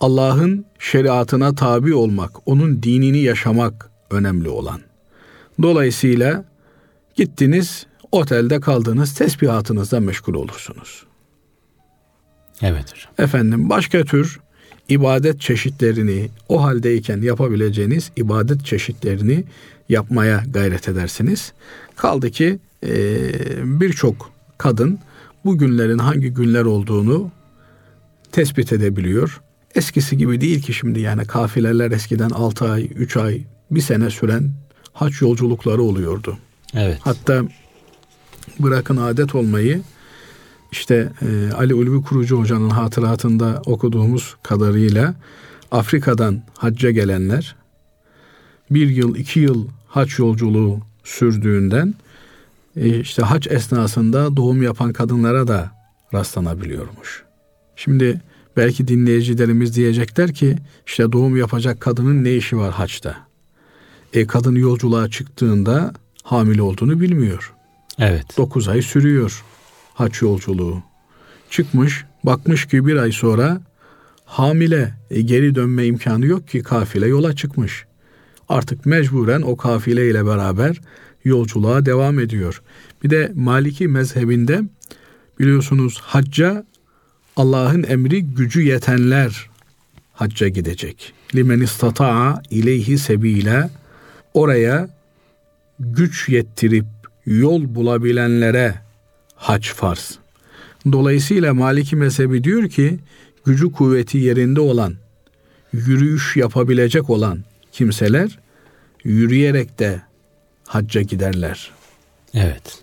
Allah'ın 0.00 0.64
şeriatına 0.78 1.54
tabi 1.54 1.94
olmak, 1.94 2.48
onun 2.48 2.82
dinini 2.82 3.18
yaşamak 3.18 3.90
önemli 4.10 4.48
olan. 4.48 4.80
Dolayısıyla 5.62 6.44
gittiniz, 7.14 7.86
otelde 8.12 8.60
kaldınız, 8.60 9.14
tesbihatınızla 9.14 10.00
meşgul 10.00 10.34
olursunuz. 10.34 11.06
Evet 12.62 12.92
hocam. 12.92 13.12
Efendim 13.18 13.70
başka 13.70 14.04
tür 14.04 14.40
ibadet 14.88 15.40
çeşitlerini 15.40 16.28
o 16.48 16.62
haldeyken 16.62 17.22
yapabileceğiniz 17.22 18.10
ibadet 18.16 18.66
çeşitlerini 18.66 19.44
yapmaya 19.88 20.44
gayret 20.50 20.88
edersiniz. 20.88 21.52
Kaldı 21.96 22.30
ki 22.30 22.58
e, 22.86 22.90
birçok 23.62 24.32
kadın 24.58 24.98
bu 25.44 25.58
günlerin 25.58 25.98
hangi 25.98 26.28
günler 26.28 26.64
olduğunu 26.64 27.30
tespit 28.32 28.72
edebiliyor. 28.72 29.40
Eskisi 29.74 30.16
gibi 30.16 30.40
değil 30.40 30.62
ki 30.62 30.72
şimdi 30.72 31.00
yani 31.00 31.24
kafileler 31.24 31.90
eskiden 31.90 32.30
6 32.30 32.70
ay, 32.70 32.88
3 32.96 33.16
ay, 33.16 33.40
bir 33.70 33.80
sene 33.80 34.10
süren 34.10 34.50
haç 34.92 35.20
yolculukları 35.22 35.82
oluyordu. 35.82 36.38
Evet. 36.74 36.98
Hatta 37.00 37.42
bırakın 38.58 38.96
adet 38.96 39.34
olmayı 39.34 39.80
işte 40.72 41.12
e, 41.22 41.52
Ali 41.52 41.74
Ulvi 41.74 42.02
Kurucu 42.02 42.38
Hoca'nın 42.38 42.70
hatıratında 42.70 43.62
okuduğumuz 43.66 44.36
kadarıyla 44.42 45.14
Afrika'dan 45.70 46.42
hacca 46.58 46.90
gelenler 46.90 47.56
bir 48.70 48.88
yıl, 48.88 49.16
iki 49.16 49.40
yıl 49.40 49.68
haç 49.88 50.18
yolculuğu 50.18 50.80
sürdüğünden 51.04 51.94
e, 52.76 53.00
işte 53.00 53.22
haç 53.22 53.46
esnasında 53.46 54.36
doğum 54.36 54.62
yapan 54.62 54.92
kadınlara 54.92 55.48
da 55.48 55.70
rastlanabiliyormuş. 56.14 57.22
Şimdi 57.76 58.20
belki 58.56 58.88
dinleyicilerimiz 58.88 59.76
diyecekler 59.76 60.34
ki 60.34 60.56
işte 60.86 61.12
doğum 61.12 61.36
yapacak 61.36 61.80
kadının 61.80 62.24
ne 62.24 62.34
işi 62.34 62.56
var 62.56 62.72
haçta? 62.72 63.16
E 64.12 64.26
kadın 64.26 64.54
yolculuğa 64.54 65.08
çıktığında 65.08 65.92
hamile 66.22 66.62
olduğunu 66.62 67.00
bilmiyor. 67.00 67.52
Evet. 67.98 68.36
9 68.36 68.68
ay 68.68 68.82
sürüyor 68.82 69.44
haç 69.94 70.22
yolculuğu. 70.22 70.82
Çıkmış, 71.50 72.04
bakmış 72.24 72.66
ki 72.66 72.86
bir 72.86 72.96
ay 72.96 73.12
sonra 73.12 73.60
hamile 74.24 74.94
e, 75.10 75.20
geri 75.20 75.54
dönme 75.54 75.86
imkanı 75.86 76.26
yok 76.26 76.48
ki 76.48 76.62
kafile 76.62 77.06
yola 77.06 77.36
çıkmış. 77.36 77.84
Artık 78.48 78.86
mecburen 78.86 79.42
o 79.42 79.56
kafile 79.56 80.10
ile 80.10 80.26
beraber 80.26 80.80
yolculuğa 81.24 81.86
devam 81.86 82.20
ediyor. 82.20 82.62
Bir 83.04 83.10
de 83.10 83.32
Maliki 83.34 83.88
mezhebinde 83.88 84.60
biliyorsunuz 85.38 86.00
hacca 86.02 86.66
Allah'ın 87.36 87.82
emri 87.82 88.22
gücü 88.22 88.62
yetenler 88.62 89.50
hacca 90.12 90.48
gidecek. 90.48 91.12
Limen 91.34 91.60
istata'a 91.60 92.42
ileyhi 92.50 92.98
sebile 92.98 93.70
oraya 94.34 94.88
güç 95.80 96.28
yettirip 96.28 96.86
yol 97.26 97.74
bulabilenlere 97.74 98.74
hac 99.42 99.66
farz. 99.66 100.18
Dolayısıyla 100.92 101.54
Maliki 101.54 101.96
mezhebi 101.96 102.44
diyor 102.44 102.68
ki 102.68 102.98
gücü 103.44 103.72
kuvveti 103.72 104.18
yerinde 104.18 104.60
olan, 104.60 104.94
yürüyüş 105.72 106.36
yapabilecek 106.36 107.10
olan 107.10 107.38
kimseler 107.72 108.38
yürüyerek 109.04 109.78
de 109.78 110.02
hacca 110.66 111.02
giderler. 111.02 111.70
Evet. 112.34 112.82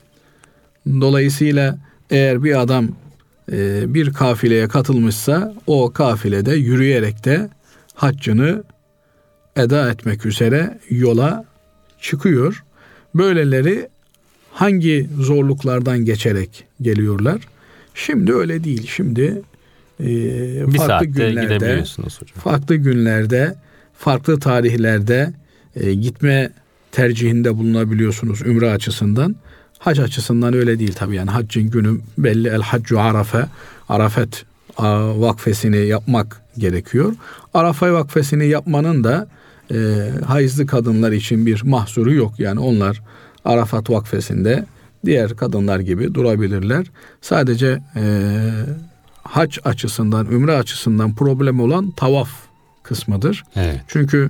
Dolayısıyla 0.88 1.78
eğer 2.10 2.44
bir 2.44 2.62
adam 2.62 2.88
e, 3.51 3.94
bir 3.94 4.13
kafileye 4.13 4.68
katılmışsa 4.68 5.54
o 5.68 5.94
kafilede 5.94 6.54
yürüyerek 6.54 7.25
de 7.25 7.50
haccını 7.94 8.63
eda 9.56 9.92
etmek 9.92 10.25
üzere 10.25 10.80
yola 10.89 11.46
çıkıyor. 12.01 12.63
Böyleleri 13.16 13.89
hangi 14.60 15.10
zorluklardan 15.20 16.06
geçerek 16.06 16.63
geliyorlar? 16.82 17.42
Şimdi 17.94 18.34
öyle 18.34 18.63
değil. 18.63 18.88
Şimdi 18.96 19.42
e, 20.00 20.08
bir 20.72 20.78
farklı 20.78 21.06
günlerde, 21.06 21.84
farklı 22.34 22.75
günlerde, 22.75 23.56
farklı 23.98 24.39
tarihlerde 24.39 25.34
e, 25.75 25.94
gitme 25.94 26.51
tercihinde 26.92 27.58
bulunabiliyorsunuz 27.58 28.42
ümre 28.42 28.72
açısından. 28.72 29.36
Hac 29.78 30.00
açısından 30.00 30.54
öyle 30.54 30.80
değil 30.80 30.94
tabii 30.94 31.16
yani 31.16 31.30
haccın 31.32 31.70
günü 31.70 32.00
belli 32.18 32.48
el 32.48 32.62
haccu 32.62 33.00
arafe 33.00 33.46
arafet 33.89 34.46
vakfesini 35.16 35.88
yapmak 35.88 36.42
gerekiyor. 36.58 37.13
Arafa 37.54 37.94
vakfesini 37.94 38.48
yapmanın 38.48 39.04
da 39.04 39.28
e, 39.72 40.10
hayızlı 40.25 40.68
kadınlar 40.68 41.12
için 41.12 41.46
bir 41.46 41.63
mahsuru 41.63 42.13
yok. 42.13 42.39
Yani 42.39 42.60
onlar 42.60 43.01
Arafat 43.50 43.89
vakfesinde 43.89 44.65
diğer 45.06 45.36
kadınlar 45.36 45.79
gibi 45.79 46.13
durabilirler. 46.13 46.86
Sadece 47.22 47.79
e, 47.96 48.03
hac 49.24 49.58
açısından, 49.63 50.25
ümre 50.25 50.56
açısından 50.56 51.15
problem 51.15 51.60
olan 51.60 51.91
tavaf 51.91 52.29
kısmıdır. 52.84 53.44
Evet. 53.56 53.82
Çünkü 53.88 54.29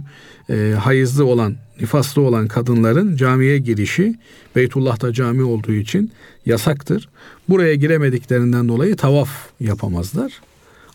e, 0.50 0.76
hayızlı 0.80 1.26
olan, 1.26 1.56
nifaslı 1.82 2.22
olan 2.22 2.48
kadınların 2.48 3.16
camiye 3.16 3.58
girişi 3.58 4.16
Beytullah'ta 4.56 5.14
cami 5.14 5.44
olduğu 5.44 5.72
için 5.72 6.12
yasaktır. 6.46 7.10
Buraya 7.50 7.76
giremediklerinden 7.76 8.68
dolayı 8.68 8.96
tavaf 8.96 9.30
yapamazlar. 9.60 10.32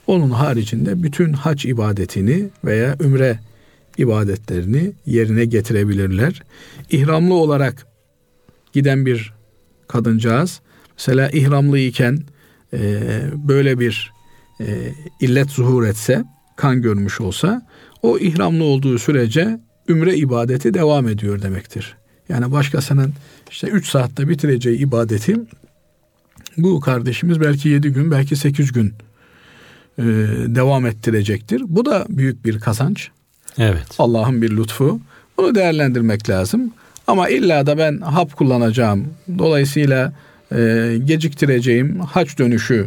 Onun 0.06 0.30
haricinde 0.30 1.02
bütün 1.02 1.32
hac 1.32 1.64
ibadetini 1.64 2.48
veya 2.64 2.96
ümre 3.00 3.38
ibadetlerini 3.98 4.92
yerine 5.06 5.44
getirebilirler. 5.44 6.42
İhramlı 6.90 7.34
olarak 7.34 7.86
giden 8.74 9.06
bir 9.06 9.32
kadıncağız 9.88 10.60
mesela 10.98 11.30
ihramlı 11.30 11.78
iken 11.78 12.18
e, 12.72 13.00
böyle 13.34 13.78
bir 13.78 14.12
e, 14.60 14.66
illet 15.20 15.50
zuhur 15.50 15.84
etse, 15.84 16.24
kan 16.56 16.82
görmüş 16.82 17.20
olsa 17.20 17.66
o 18.02 18.18
ihramlı 18.18 18.64
olduğu 18.64 18.98
sürece 18.98 19.60
ümre 19.88 20.16
ibadeti 20.16 20.74
devam 20.74 21.08
ediyor 21.08 21.42
demektir. 21.42 21.96
Yani 22.28 22.52
başkasının 22.52 23.12
işte 23.50 23.66
3 23.66 23.88
saatte 23.88 24.28
bitireceği 24.28 24.78
ibadeti 24.78 25.36
bu 26.56 26.80
kardeşimiz 26.80 27.40
belki 27.40 27.68
7 27.68 27.88
gün 27.88 28.10
belki 28.10 28.36
8 28.36 28.72
gün 28.72 28.94
e, 29.98 30.02
devam 30.46 30.86
ettirecektir. 30.86 31.62
Bu 31.66 31.86
da 31.86 32.06
büyük 32.08 32.44
bir 32.44 32.60
kazanç. 32.60 33.10
Evet. 33.58 33.86
Allah'ın 33.98 34.42
bir 34.42 34.56
lütfu. 34.56 35.00
Bunu 35.36 35.54
değerlendirmek 35.54 36.30
lazım. 36.30 36.72
Ama 37.06 37.28
illa 37.28 37.66
da 37.66 37.78
ben 37.78 38.00
hap 38.00 38.36
kullanacağım. 38.36 39.06
Dolayısıyla 39.38 40.12
e, 40.52 40.96
geciktireceğim 41.04 42.00
haç 42.00 42.38
dönüşü 42.38 42.86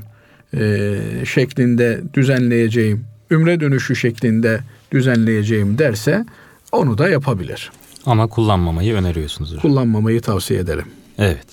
e, 0.53 0.95
şeklinde 1.25 2.01
düzenleyeceğim, 2.13 3.05
ümre 3.31 3.59
dönüşü 3.59 3.95
şeklinde 3.95 4.59
düzenleyeceğim 4.91 5.77
derse 5.77 6.25
onu 6.71 6.97
da 6.97 7.09
yapabilir. 7.09 7.71
Ama 8.05 8.27
kullanmamayı 8.27 8.93
öneriyorsunuz 8.93 9.49
hocam. 9.49 9.61
Kullanmamayı 9.61 10.21
tavsiye 10.21 10.59
ederim. 10.59 10.85
Evet. 11.17 11.45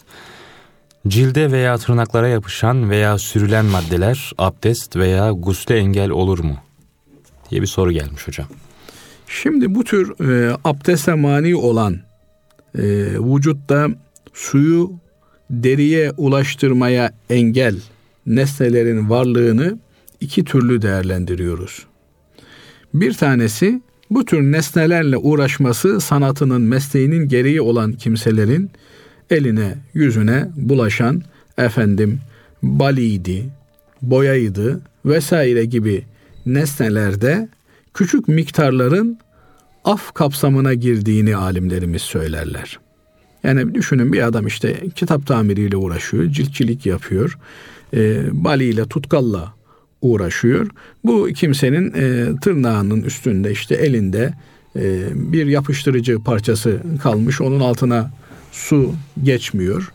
Cilde 1.08 1.52
veya 1.52 1.78
tırnaklara 1.78 2.28
yapışan 2.28 2.90
veya 2.90 3.18
sürülen 3.18 3.64
maddeler 3.64 4.32
abdest 4.38 4.96
veya 4.96 5.30
gusle 5.30 5.76
engel 5.76 6.10
olur 6.10 6.38
mu? 6.38 6.56
diye 7.50 7.62
bir 7.62 7.66
soru 7.66 7.92
gelmiş 7.92 8.28
hocam. 8.28 8.46
Şimdi 9.28 9.74
bu 9.74 9.84
tür 9.84 10.30
e, 10.30 10.56
abdeste 10.64 11.14
mani 11.14 11.56
olan 11.56 12.00
e, 12.78 12.82
vücutta 13.18 13.88
suyu 14.32 14.92
deriye 15.50 16.12
ulaştırmaya 16.16 17.14
engel 17.30 17.76
nesnelerin 18.26 19.10
varlığını 19.10 19.78
iki 20.20 20.44
türlü 20.44 20.82
değerlendiriyoruz. 20.82 21.86
Bir 22.94 23.12
tanesi 23.12 23.82
bu 24.10 24.24
tür 24.24 24.42
nesnelerle 24.42 25.16
uğraşması 25.16 26.00
sanatının 26.00 26.62
mesleğinin 26.62 27.28
gereği 27.28 27.60
olan 27.60 27.92
kimselerin 27.92 28.70
eline 29.30 29.78
yüzüne 29.94 30.48
bulaşan 30.56 31.22
efendim 31.58 32.20
baliydi, 32.62 33.46
boyaydı 34.02 34.80
vesaire 35.04 35.64
gibi 35.64 36.04
nesnelerde 36.46 37.48
küçük 37.94 38.28
miktarların 38.28 39.18
af 39.84 40.12
kapsamına 40.14 40.74
girdiğini 40.74 41.36
alimlerimiz 41.36 42.02
söylerler. 42.02 42.78
Yani 43.42 43.74
düşünün 43.74 44.12
bir 44.12 44.26
adam 44.26 44.46
işte 44.46 44.76
kitap 44.94 45.26
tamiriyle 45.26 45.76
uğraşıyor, 45.76 46.26
ciltçilik 46.26 46.86
yapıyor, 46.86 47.38
e, 47.94 48.22
bali 48.44 48.64
ile 48.64 48.86
tutkalla 48.86 49.52
uğraşıyor. 50.02 50.66
Bu 51.04 51.28
kimsenin 51.34 51.92
e, 51.94 52.36
tırnağının 52.40 53.02
üstünde 53.02 53.52
işte 53.52 53.74
elinde 53.74 54.34
e, 54.76 55.06
bir 55.14 55.46
yapıştırıcı 55.46 56.18
parçası 56.18 56.80
kalmış, 57.02 57.40
onun 57.40 57.60
altına 57.60 58.10
su 58.52 58.94
geçmiyor. 59.22 59.92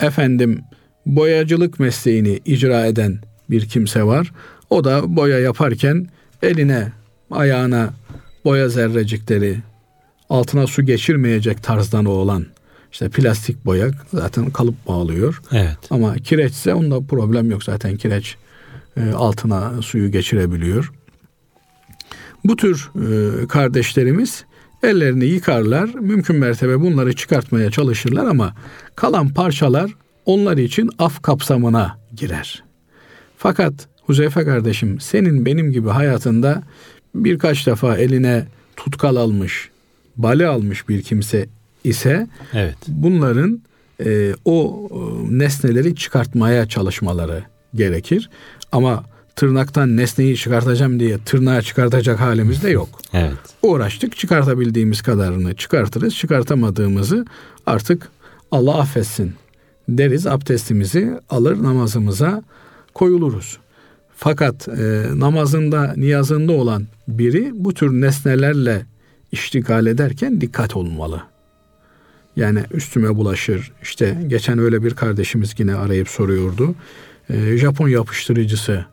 Efendim 0.00 0.60
boyacılık 1.06 1.80
mesleğini 1.80 2.40
icra 2.44 2.86
eden 2.86 3.18
bir 3.50 3.68
kimse 3.68 4.04
var. 4.04 4.32
O 4.70 4.84
da 4.84 5.16
boya 5.16 5.38
yaparken 5.38 6.08
eline, 6.42 6.92
ayağına 7.30 7.90
boya 8.44 8.68
zerrecikleri 8.68 9.56
altına 10.28 10.66
su 10.66 10.82
geçirmeyecek 10.82 11.62
tarzdan 11.62 12.04
olan 12.04 12.46
işte 12.92 13.08
plastik 13.08 13.64
boya 13.64 13.90
zaten 14.12 14.50
kalıp 14.50 14.88
bağlıyor. 14.88 15.42
Evet. 15.52 15.78
Ama 15.90 16.14
kireçse 16.14 16.74
onda 16.74 17.00
problem 17.00 17.50
yok 17.50 17.64
zaten 17.64 17.96
kireç 17.96 18.36
e, 18.96 19.12
altına 19.12 19.82
suyu 19.82 20.10
geçirebiliyor. 20.10 20.92
Bu 22.44 22.56
tür 22.56 22.90
e, 22.96 23.46
kardeşlerimiz 23.46 24.44
ellerini 24.82 25.24
yıkarlar. 25.24 25.88
Mümkün 25.94 26.36
mertebe 26.36 26.80
bunları 26.80 27.12
çıkartmaya 27.12 27.70
çalışırlar 27.70 28.26
ama 28.26 28.54
kalan 28.96 29.28
parçalar 29.28 29.90
onlar 30.26 30.56
için 30.56 30.90
af 30.98 31.22
kapsamına 31.22 31.98
girer. 32.16 32.64
Fakat 33.36 33.88
Huzeyfe 34.06 34.44
kardeşim 34.44 35.00
senin 35.00 35.46
benim 35.46 35.72
gibi 35.72 35.88
hayatında 35.88 36.62
birkaç 37.14 37.66
defa 37.66 37.96
eline 37.96 38.46
tutkal 38.76 39.16
almış, 39.16 39.70
bali 40.16 40.46
almış 40.46 40.88
bir 40.88 41.02
kimse 41.02 41.46
ise 41.84 42.26
evet. 42.52 42.76
bunların 42.88 43.62
e, 44.04 44.34
o 44.44 44.88
e, 44.90 44.98
nesneleri 45.38 45.96
çıkartmaya 45.96 46.68
çalışmaları 46.68 47.44
gerekir. 47.74 48.30
Ama 48.72 49.04
tırnaktan 49.36 49.96
nesneyi 49.96 50.36
çıkartacağım 50.36 51.00
diye 51.00 51.18
tırnağı 51.18 51.62
çıkartacak 51.62 52.20
halimiz 52.20 52.62
de 52.62 52.70
yok. 52.70 52.88
Evet. 53.16 53.32
Uğraştık 53.62 54.16
çıkartabildiğimiz 54.16 55.02
kadarını 55.02 55.54
çıkartırız. 55.54 56.14
Çıkartamadığımızı 56.14 57.24
artık 57.66 58.08
Allah 58.50 58.78
affetsin 58.78 59.34
deriz 59.88 60.26
abdestimizi 60.26 61.20
alır 61.30 61.62
namazımıza 61.62 62.42
koyuluruz. 62.94 63.58
Fakat 64.16 64.68
e, 64.68 65.04
namazında, 65.14 65.94
niyazında 65.96 66.52
olan 66.52 66.86
biri 67.08 67.50
bu 67.54 67.74
tür 67.74 67.90
nesnelerle 67.90 68.86
iştigal 69.32 69.86
ederken 69.86 70.40
dikkat 70.40 70.76
olmalı. 70.76 71.22
Yani 72.36 72.62
üstüme 72.72 73.16
bulaşır. 73.16 73.72
İşte 73.82 74.18
geçen 74.26 74.58
öyle 74.58 74.84
bir 74.84 74.94
kardeşimiz 74.94 75.54
yine 75.58 75.74
arayıp 75.74 76.08
soruyordu. 76.08 76.74
E, 77.30 77.56
Japon 77.56 77.88
yapıştırıcısı 77.88 78.84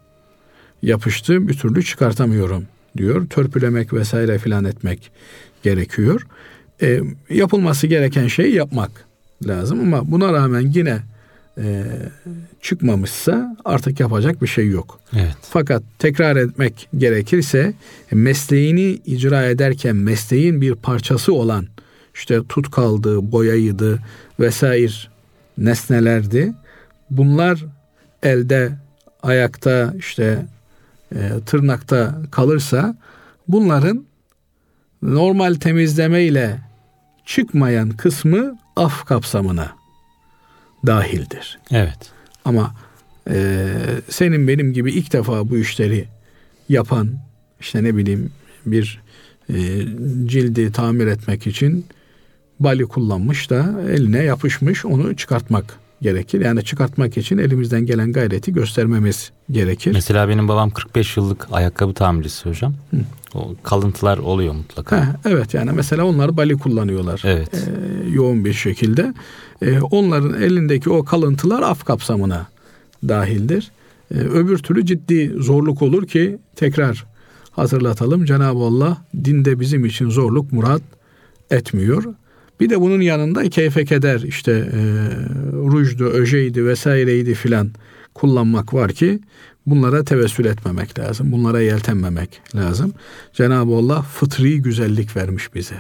yapıştı 0.82 1.48
bir 1.48 1.54
türlü 1.54 1.84
çıkartamıyorum 1.84 2.66
diyor. 2.98 3.28
Törpülemek 3.28 3.94
vesaire 3.94 4.38
filan 4.38 4.66
etmek 4.66 5.12
gerekiyor. 5.64 6.28
E, 6.82 7.02
yapılması 7.30 7.88
gereken 7.88 8.28
şeyi 8.28 8.56
yapmak 8.56 8.92
lazım 9.48 9.80
ama 9.80 10.12
buna 10.12 10.34
rağmen 10.34 10.72
yine 10.74 11.00
e, 11.64 11.84
çıkmamışsa 12.62 13.58
artık 13.66 14.00
yapacak 14.00 14.42
bir 14.42 14.48
şey 14.48 14.70
yok. 14.70 15.00
Evet. 15.14 15.36
Fakat 15.42 15.84
tekrar 16.00 16.36
etmek 16.36 16.90
gerekirse 16.98 17.74
mesleğini 18.12 19.00
icra 19.06 19.44
ederken 19.44 19.96
mesleğin 19.96 20.62
bir 20.62 20.76
parçası 20.76 21.34
olan 21.34 21.68
işte 22.16 22.44
tut 22.50 22.72
kaldı, 22.72 23.32
boyayıydı 23.32 24.00
vesaire 24.40 24.94
nesnelerdi. 25.58 26.54
Bunlar 27.10 27.66
elde, 28.24 28.72
ayakta, 29.24 29.94
işte 29.98 30.46
e, 31.16 31.30
tırnakta 31.46 32.16
kalırsa 32.32 32.96
bunların 33.48 34.06
normal 35.02 35.54
temizleme 35.54 36.24
ile 36.24 36.60
çıkmayan 37.26 37.90
kısmı 37.90 38.58
af 38.76 39.06
kapsamına 39.06 39.81
dahildir. 40.86 41.60
Evet. 41.72 42.12
Ama 42.46 42.76
e, 43.30 43.68
senin 44.10 44.48
benim 44.48 44.74
gibi 44.74 44.92
ilk 44.92 45.14
defa 45.14 45.50
bu 45.50 45.58
işleri 45.58 46.06
yapan 46.70 47.10
işte 47.60 47.84
ne 47.84 47.98
bileyim 47.98 48.32
bir 48.66 49.02
e, 49.50 49.56
cildi 50.26 50.72
tamir 50.72 51.08
etmek 51.08 51.48
için 51.48 51.86
bali 52.60 52.86
kullanmış 52.86 53.50
da 53.50 53.76
eline 53.90 54.24
yapışmış 54.24 54.86
onu 54.86 55.16
çıkartmak 55.16 55.81
gerekir. 56.02 56.42
Yani 56.42 56.64
çıkartmak 56.64 57.18
için 57.18 57.38
elimizden 57.38 57.86
gelen 57.86 58.12
gayreti 58.12 58.54
göstermemiz 58.54 59.32
gerekir. 59.52 59.92
Mesela 59.94 60.30
benim 60.30 60.48
babam 60.48 60.70
45 60.70 61.18
yıllık 61.18 61.48
ayakkabı 61.52 61.94
tamircisi 61.94 62.50
hocam. 62.50 62.74
Hı. 62.92 62.98
O 63.34 63.56
kalıntılar 63.64 64.18
oluyor 64.18 64.54
mutlaka. 64.54 64.98
Ha, 64.98 65.16
evet 65.26 65.54
yani 65.54 65.72
mesela 65.72 66.06
onlar 66.06 66.38
bali 66.38 66.58
kullanıyorlar. 66.58 67.22
Evet. 67.26 67.54
E, 67.54 68.10
yoğun 68.10 68.46
bir 68.46 68.54
şekilde. 68.54 69.14
E, 69.62 69.80
onların 69.80 70.42
elindeki 70.42 70.90
o 70.90 71.04
kalıntılar 71.04 71.62
af 71.62 71.84
kapsamına 71.84 72.48
dahildir. 73.08 73.72
E, 74.12 74.18
öbür 74.18 74.58
türlü 74.58 74.86
ciddi 74.86 75.34
zorluk 75.38 75.82
olur 75.82 76.08
ki 76.08 76.38
tekrar 76.56 77.06
hatırlatalım. 77.52 78.26
Cenab-ı 78.26 78.60
Allah 78.60 78.98
dinde 79.24 79.60
bizim 79.60 79.86
için 79.86 80.10
zorluk 80.10 80.52
murat 80.52 80.82
etmiyor. 81.52 82.04
Bir 82.62 82.70
de 82.70 82.82
bunun 82.82 83.02
yanında 83.02 83.50
keyfe 83.50 83.86
keder 83.86 84.20
işte 84.20 84.52
e, 84.52 84.82
rujdu, 85.54 86.06
öjeydi 86.06 86.66
vesaireydi 86.66 87.34
filan 87.34 87.72
kullanmak 88.14 88.74
var 88.74 88.92
ki 88.92 89.20
bunlara 89.66 90.04
tevessül 90.04 90.46
etmemek 90.46 91.00
lazım. 91.00 91.32
Bunlara 91.32 91.62
yeltenmemek 91.62 92.42
lazım. 92.56 92.94
Cenab-ı 93.34 93.76
Allah 93.76 94.02
fıtri 94.02 94.62
güzellik 94.62 95.18
vermiş 95.18 95.56
bize. 95.56 95.76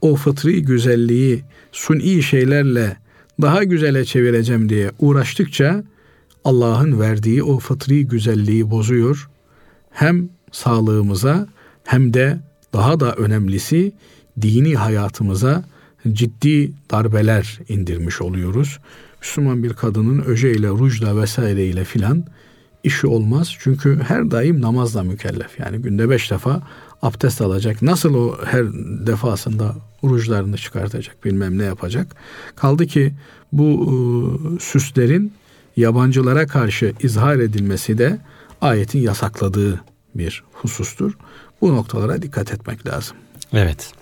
O 0.00 0.16
fıtri 0.16 0.62
güzelliği 0.62 1.44
suni 1.72 2.22
şeylerle 2.22 2.96
daha 3.40 3.64
güzele 3.64 4.04
çevireceğim 4.04 4.68
diye 4.68 4.90
uğraştıkça 4.98 5.84
Allah'ın 6.44 7.00
verdiği 7.00 7.42
o 7.42 7.58
fıtri 7.58 8.06
güzelliği 8.06 8.70
bozuyor. 8.70 9.28
Hem 9.90 10.28
sağlığımıza 10.52 11.46
hem 11.84 12.14
de 12.14 12.38
daha 12.72 13.00
da 13.00 13.14
önemlisi 13.14 13.92
dini 14.40 14.74
hayatımıza 14.74 15.64
ciddi 16.12 16.72
darbeler 16.90 17.58
indirmiş 17.68 18.20
oluyoruz. 18.20 18.78
Müslüman 19.20 19.62
bir 19.62 19.72
kadının 19.72 20.24
öjeyle, 20.24 20.68
rujla 20.68 21.20
vesaireyle 21.20 21.84
filan 21.84 22.24
işi 22.84 23.06
olmaz. 23.06 23.56
Çünkü 23.58 24.00
her 24.08 24.30
daim 24.30 24.60
namazla 24.60 25.02
mükellef. 25.02 25.58
Yani 25.58 25.78
günde 25.78 26.10
beş 26.10 26.30
defa 26.30 26.62
abdest 27.02 27.40
alacak. 27.40 27.82
Nasıl 27.82 28.14
o 28.14 28.44
her 28.44 28.64
defasında 29.06 29.76
rujlarını 30.04 30.56
çıkartacak 30.56 31.24
bilmem 31.24 31.58
ne 31.58 31.64
yapacak. 31.64 32.16
Kaldı 32.56 32.86
ki 32.86 33.14
bu 33.52 33.66
e, 33.66 34.60
süslerin 34.60 35.32
yabancılara 35.76 36.46
karşı 36.46 36.94
izhar 37.02 37.36
edilmesi 37.36 37.98
de 37.98 38.18
ayetin 38.60 38.98
yasakladığı 38.98 39.80
bir 40.14 40.44
husustur. 40.52 41.12
Bu 41.60 41.76
noktalara 41.76 42.22
dikkat 42.22 42.52
etmek 42.52 42.86
lazım. 42.86 43.16
Evet. 43.52 43.92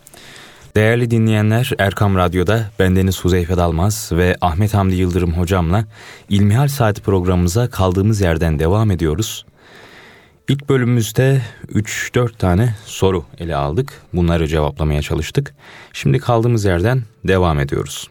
Değerli 0.77 1.11
dinleyenler 1.11 1.73
Erkam 1.79 2.17
Radyo'da 2.17 2.71
bendeniz 2.79 3.25
Huzeyfe 3.25 3.57
Dalmaz 3.57 4.11
ve 4.13 4.37
Ahmet 4.41 4.75
Hamdi 4.75 4.95
Yıldırım 4.95 5.33
hocamla 5.33 5.85
İlmihal 6.29 6.69
Saati 6.69 7.03
programımıza 7.03 7.71
kaldığımız 7.71 8.21
yerden 8.21 8.59
devam 8.59 8.91
ediyoruz. 8.91 9.47
İlk 10.49 10.69
bölümümüzde 10.69 11.43
3-4 11.75 12.37
tane 12.37 12.75
soru 12.85 13.25
ele 13.39 13.57
aldık. 13.57 13.93
Bunları 14.15 14.49
cevaplamaya 14.49 15.03
çalıştık. 15.03 15.55
Şimdi 15.93 16.19
kaldığımız 16.19 16.65
yerden 16.65 17.03
devam 17.25 17.61
ediyoruz. 17.61 18.09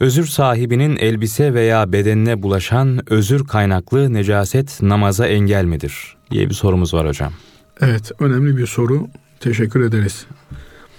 Özür 0.00 0.26
sahibinin 0.26 0.96
elbise 0.96 1.54
veya 1.54 1.92
bedenine 1.92 2.42
bulaşan 2.42 3.12
özür 3.12 3.46
kaynaklı 3.46 4.12
necaset 4.12 4.82
namaza 4.82 5.26
engel 5.26 5.64
midir? 5.64 6.16
diye 6.30 6.48
bir 6.48 6.54
sorumuz 6.54 6.94
var 6.94 7.08
hocam. 7.08 7.32
Evet 7.80 8.12
önemli 8.18 8.56
bir 8.56 8.66
soru. 8.66 9.08
Teşekkür 9.40 9.80
ederiz 9.80 10.26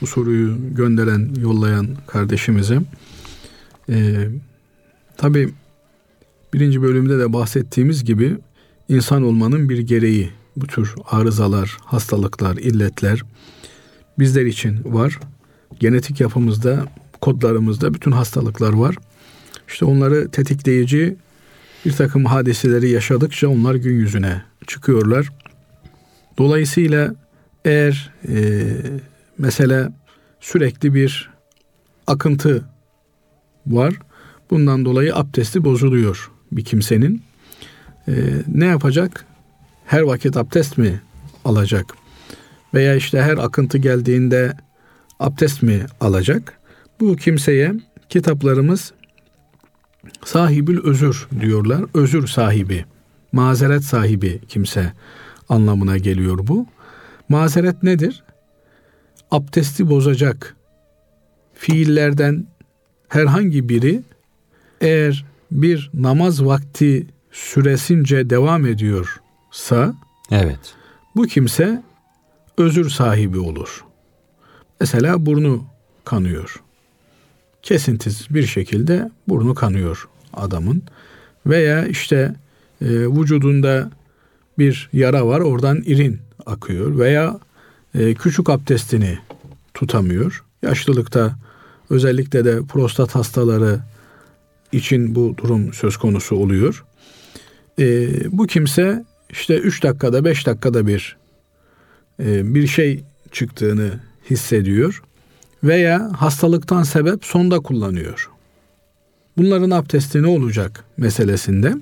bu 0.04 0.08
soruyu 0.08 0.58
gönderen, 0.76 1.30
yollayan 1.42 1.88
kardeşimize. 2.08 2.80
Ee, 3.89 4.28
tabii 5.18 5.50
birinci 6.54 6.82
bölümde 6.82 7.20
de 7.20 7.34
bahsettiğimiz 7.34 8.06
gibi 8.06 8.38
insan 8.89 9.24
olmanın 9.24 9.70
bir 9.70 9.80
gereği. 9.80 10.30
Bu 10.56 10.68
tür 10.68 10.96
arızalar, 11.12 11.78
hastalıklar, 11.86 12.58
illetler 12.58 13.24
bizler 14.20 14.46
için 14.46 14.80
var. 14.86 15.20
Genetik 15.80 16.22
yapımızda, 16.22 16.86
kodlarımızda 17.22 17.94
bütün 17.94 18.12
hastalıklar 18.12 18.74
var. 18.74 18.96
İşte 19.68 19.86
onları 19.86 20.32
tetikleyici 20.32 21.16
bir 21.86 21.92
takım 21.92 22.26
hadiseleri 22.26 22.89
yaşadıkça 22.89 23.50
onlar 23.50 23.76
gün 23.76 23.96
yüzüne 23.96 24.44
çıkıyorlar. 24.68 25.30
Dolayısıyla 26.38 27.16
eğer 27.66 28.12
e, 28.28 28.63
Mesela 29.38 29.93
sürekli 30.39 30.93
bir 30.93 31.30
akıntı 32.08 32.65
var. 33.67 33.93
Bundan 34.50 34.86
dolayı 34.86 35.15
abdesti 35.15 35.63
bozuluyor 35.63 36.32
bir 36.52 36.63
kimsenin. 36.63 37.24
Ee, 38.08 38.13
ne 38.48 38.65
yapacak? 38.65 39.26
Her 39.86 40.02
vakit 40.02 40.38
abdest 40.38 40.78
mi 40.78 41.02
alacak? 41.46 41.86
Veya 42.74 42.96
işte 42.96 43.22
her 43.22 43.38
akıntı 43.38 43.78
geldiğinde 43.78 44.54
abdest 45.19 45.63
mi 45.63 45.86
alacak? 46.02 46.60
Bu 47.00 47.15
kimseye 47.15 47.74
kitaplarımız 48.10 48.93
sahibül 50.26 50.84
özür 50.84 51.28
diyorlar. 51.39 51.86
Özür 51.93 52.28
sahibi, 52.28 52.86
mazeret 53.32 53.84
sahibi 53.84 54.41
kimse 54.48 54.93
anlamına 55.50 55.98
geliyor 55.98 56.48
bu. 56.48 56.67
Mazeret 57.30 57.84
nedir? 57.84 58.24
Abdesti 59.34 59.89
bozacak 59.89 60.56
fiillerden 61.54 62.48
herhangi 63.08 63.69
biri 63.69 64.02
eğer 64.82 65.26
bir 65.52 65.89
namaz 65.93 66.46
vakti 66.46 67.08
süresince 67.32 68.30
devam 68.30 68.65
ediyorsa 68.65 69.96
evet. 70.32 70.76
bu 71.15 71.24
kimse 71.24 71.84
özür 72.58 72.89
sahibi 72.89 73.39
olur. 73.39 73.86
Mesela 74.80 75.26
burnu 75.26 75.65
kanıyor. 76.06 76.63
Kesintisiz 77.62 78.36
bir 78.36 78.46
şekilde 78.46 79.12
burnu 79.28 79.56
kanıyor 79.56 80.10
adamın. 80.34 80.84
Veya 81.46 81.88
işte 81.88 82.36
e, 82.82 82.88
vücudunda 82.88 83.91
bir 84.58 84.89
yara 84.93 85.28
var 85.28 85.39
oradan 85.39 85.82
irin 85.86 86.19
akıyor 86.46 87.00
veya 87.00 87.39
e, 87.95 88.13
küçük 88.13 88.49
abdestini 88.49 89.17
tutamıyor. 89.73 90.43
Yaşlılıkta 90.62 91.36
özellikle 91.89 92.45
de 92.45 92.62
prostat 92.65 93.15
hastaları 93.15 93.79
için 94.71 95.15
bu 95.15 95.36
durum 95.38 95.73
söz 95.73 95.97
konusu 95.97 96.36
oluyor. 96.36 96.86
E, 97.79 98.10
bu 98.38 98.47
kimse 98.47 99.06
işte 99.29 99.58
3 99.58 99.84
dakikada 99.84 100.25
5 100.25 100.47
dakikada 100.47 100.88
bir 100.88 101.17
e, 102.19 102.56
bir 102.56 102.67
şey 102.67 103.03
çıktığını 103.32 103.99
hissediyor 104.29 105.03
veya 105.63 106.12
hastalıktan 106.17 106.84
sebep 106.84 107.25
sonda 107.25 107.60
kullanıyor. 107.60 108.29
Bunların 109.38 109.69
abdesti 109.69 110.23
ne 110.23 110.27
olacak 110.27 110.84
meselesinde 110.97 111.73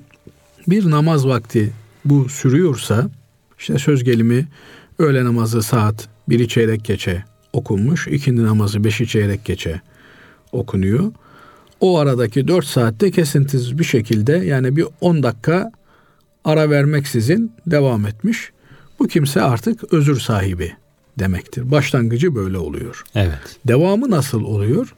bir 0.68 0.90
namaz 0.90 1.26
vakti 1.26 1.72
bu 2.04 2.28
sürüyorsa 2.28 3.10
işte 3.58 3.78
söz 3.78 4.04
gelimi 4.04 4.48
Öğle 4.98 5.24
namazı 5.24 5.62
saat 5.62 6.08
1'i 6.28 6.48
çeyrek 6.48 6.84
geçe 6.84 7.24
okunmuş. 7.52 8.08
İkindi 8.08 8.44
namazı 8.44 8.78
5'i 8.78 9.06
çeyrek 9.06 9.44
geçe 9.44 9.80
okunuyor. 10.52 11.12
O 11.80 11.98
aradaki 11.98 12.48
4 12.48 12.64
saatte 12.66 13.10
kesintisiz 13.10 13.78
bir 13.78 13.84
şekilde 13.84 14.32
yani 14.32 14.76
bir 14.76 14.86
10 15.00 15.22
dakika 15.22 15.72
ara 16.44 16.70
vermeksizin 16.70 17.52
devam 17.66 18.06
etmiş. 18.06 18.50
Bu 18.98 19.08
kimse 19.08 19.42
artık 19.42 19.92
özür 19.92 20.20
sahibi 20.20 20.72
demektir. 21.18 21.70
Başlangıcı 21.70 22.34
böyle 22.34 22.58
oluyor. 22.58 23.04
Evet. 23.14 23.56
Devamı 23.68 24.10
nasıl 24.10 24.44
oluyor? 24.44 24.94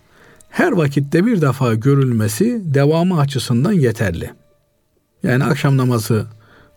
Her 0.49 0.73
vakitte 0.73 1.27
bir 1.27 1.41
defa 1.41 1.75
görülmesi 1.75 2.63
devamı 2.65 3.19
açısından 3.21 3.73
yeterli. 3.73 4.31
Yani 5.23 5.45
akşam 5.45 5.77
namazı 5.77 6.27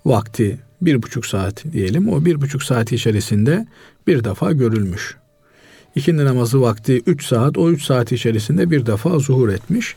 vakti 0.05 0.59
bir 0.81 1.03
buçuk 1.03 1.25
saat 1.25 1.63
diyelim. 1.71 2.09
O 2.09 2.25
bir 2.25 2.41
buçuk 2.41 2.63
saat 2.63 2.91
içerisinde 2.91 3.67
bir 4.07 4.23
defa 4.23 4.51
görülmüş. 4.51 5.15
İkindi 5.95 6.25
namazı 6.25 6.61
vakti 6.61 7.01
üç 7.05 7.25
saat. 7.25 7.57
O 7.57 7.69
üç 7.69 7.83
saat 7.83 8.11
içerisinde 8.11 8.71
bir 8.71 8.85
defa 8.85 9.19
zuhur 9.19 9.49
etmiş. 9.49 9.95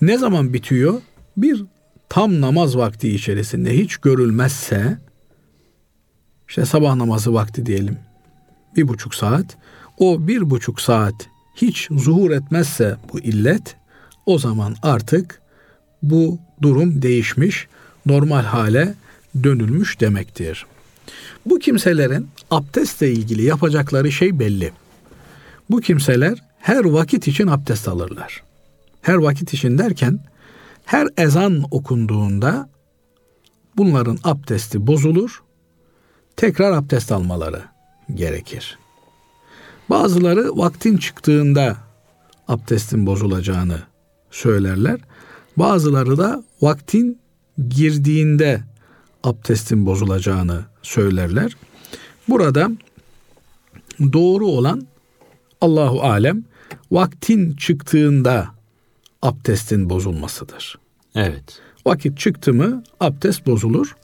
Ne 0.00 0.18
zaman 0.18 0.52
bitiyor? 0.52 1.00
Bir 1.36 1.64
tam 2.08 2.40
namaz 2.40 2.76
vakti 2.76 3.08
içerisinde 3.14 3.78
hiç 3.78 3.96
görülmezse 3.96 4.98
işte 6.48 6.64
sabah 6.64 6.94
namazı 6.94 7.34
vakti 7.34 7.66
diyelim 7.66 7.98
bir 8.76 8.88
buçuk 8.88 9.14
saat 9.14 9.56
o 9.98 10.26
bir 10.28 10.50
buçuk 10.50 10.80
saat 10.80 11.14
hiç 11.56 11.88
zuhur 11.90 12.30
etmezse 12.30 12.96
bu 13.12 13.20
illet 13.20 13.76
o 14.26 14.38
zaman 14.38 14.76
artık 14.82 15.40
bu 16.02 16.38
durum 16.62 17.02
değişmiş 17.02 17.66
normal 18.06 18.42
hale 18.42 18.94
dönülmüş 19.42 20.00
demektir. 20.00 20.66
Bu 21.46 21.58
kimselerin 21.58 22.28
abdestle 22.50 23.12
ilgili 23.12 23.42
yapacakları 23.42 24.12
şey 24.12 24.38
belli. 24.38 24.72
Bu 25.70 25.80
kimseler 25.80 26.38
her 26.58 26.84
vakit 26.84 27.28
için 27.28 27.46
abdest 27.46 27.88
alırlar. 27.88 28.42
Her 29.02 29.14
vakit 29.14 29.54
için 29.54 29.78
derken 29.78 30.20
her 30.84 31.08
ezan 31.16 31.64
okunduğunda 31.70 32.70
bunların 33.76 34.18
abdesti 34.24 34.86
bozulur. 34.86 35.42
Tekrar 36.36 36.72
abdest 36.72 37.12
almaları 37.12 37.62
gerekir. 38.14 38.78
Bazıları 39.90 40.56
vaktin 40.56 40.96
çıktığında 40.96 41.76
abdestin 42.48 43.06
bozulacağını 43.06 43.82
söylerler. 44.30 45.00
Bazıları 45.56 46.18
da 46.18 46.44
vaktin 46.62 47.18
girdiğinde 47.68 48.62
abdestin 49.24 49.86
bozulacağını 49.86 50.64
söylerler. 50.82 51.56
Burada 52.28 52.70
doğru 54.12 54.46
olan 54.46 54.86
Allahu 55.60 56.02
alem 56.02 56.44
vaktin 56.90 57.56
çıktığında 57.56 58.48
abdestin 59.22 59.90
bozulmasıdır. 59.90 60.78
Evet. 61.14 61.60
Vakit 61.86 62.18
çıktı 62.18 62.54
mı 62.54 62.82
abdest 63.00 63.46
bozulur. 63.46 63.96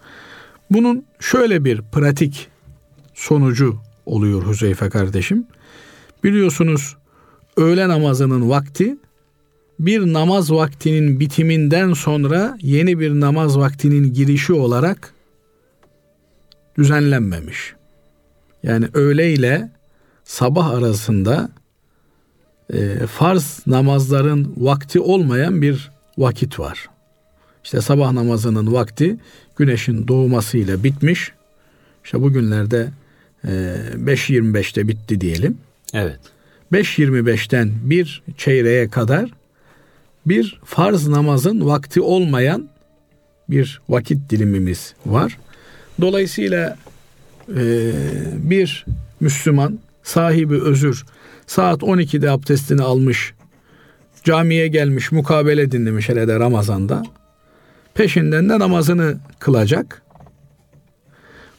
Bunun 0.70 1.04
şöyle 1.20 1.64
bir 1.64 1.82
pratik 1.82 2.48
sonucu 3.14 3.76
oluyor 4.06 4.46
Hüzeyfe 4.46 4.90
kardeşim. 4.90 5.46
Biliyorsunuz 6.24 6.96
öğle 7.56 7.88
namazının 7.88 8.50
vakti 8.50 8.96
bir 9.80 10.12
namaz 10.12 10.52
vaktinin 10.52 11.20
bitiminden 11.20 11.92
sonra 11.92 12.58
yeni 12.60 13.00
bir 13.00 13.20
namaz 13.20 13.58
vaktinin 13.58 14.14
girişi 14.14 14.52
olarak 14.52 15.14
düzenlenmemiş. 16.78 17.74
Yani 18.62 18.88
öğle 18.94 19.32
ile 19.32 19.70
sabah 20.24 20.70
arasında 20.70 21.50
e, 22.72 23.06
farz 23.06 23.60
namazların 23.66 24.54
vakti 24.56 25.00
olmayan 25.00 25.62
bir 25.62 25.90
vakit 26.18 26.58
var. 26.58 26.88
İşte 27.64 27.80
sabah 27.80 28.12
namazının 28.12 28.72
vakti 28.72 29.16
güneşin 29.56 30.08
doğmasıyla 30.08 30.84
bitmiş. 30.84 31.32
İşte 32.04 32.22
bugünlerde 32.22 32.88
e, 33.44 33.48
5.25'te 33.48 34.88
bitti 34.88 35.20
diyelim. 35.20 35.58
Evet. 35.94 36.20
5.25'ten 36.72 37.70
bir 37.82 38.22
çeyreğe 38.36 38.88
kadar 38.88 39.37
bir 40.28 40.60
farz 40.64 41.08
namazın 41.08 41.66
vakti 41.66 42.00
olmayan 42.00 42.68
bir 43.50 43.80
vakit 43.88 44.30
dilimimiz 44.30 44.94
var. 45.06 45.38
Dolayısıyla 46.00 46.76
e, 47.56 47.92
bir 48.36 48.86
Müslüman 49.20 49.78
sahibi 50.02 50.62
özür 50.62 51.04
saat 51.46 51.82
12'de 51.82 52.30
abdestini 52.30 52.82
almış 52.82 53.34
camiye 54.24 54.68
gelmiş 54.68 55.12
mukabele 55.12 55.70
dinlemiş 55.70 56.08
hele 56.08 56.28
de 56.28 56.40
Ramazan'da 56.40 57.02
peşinden 57.94 58.48
de 58.48 58.58
namazını 58.58 59.18
kılacak. 59.38 60.02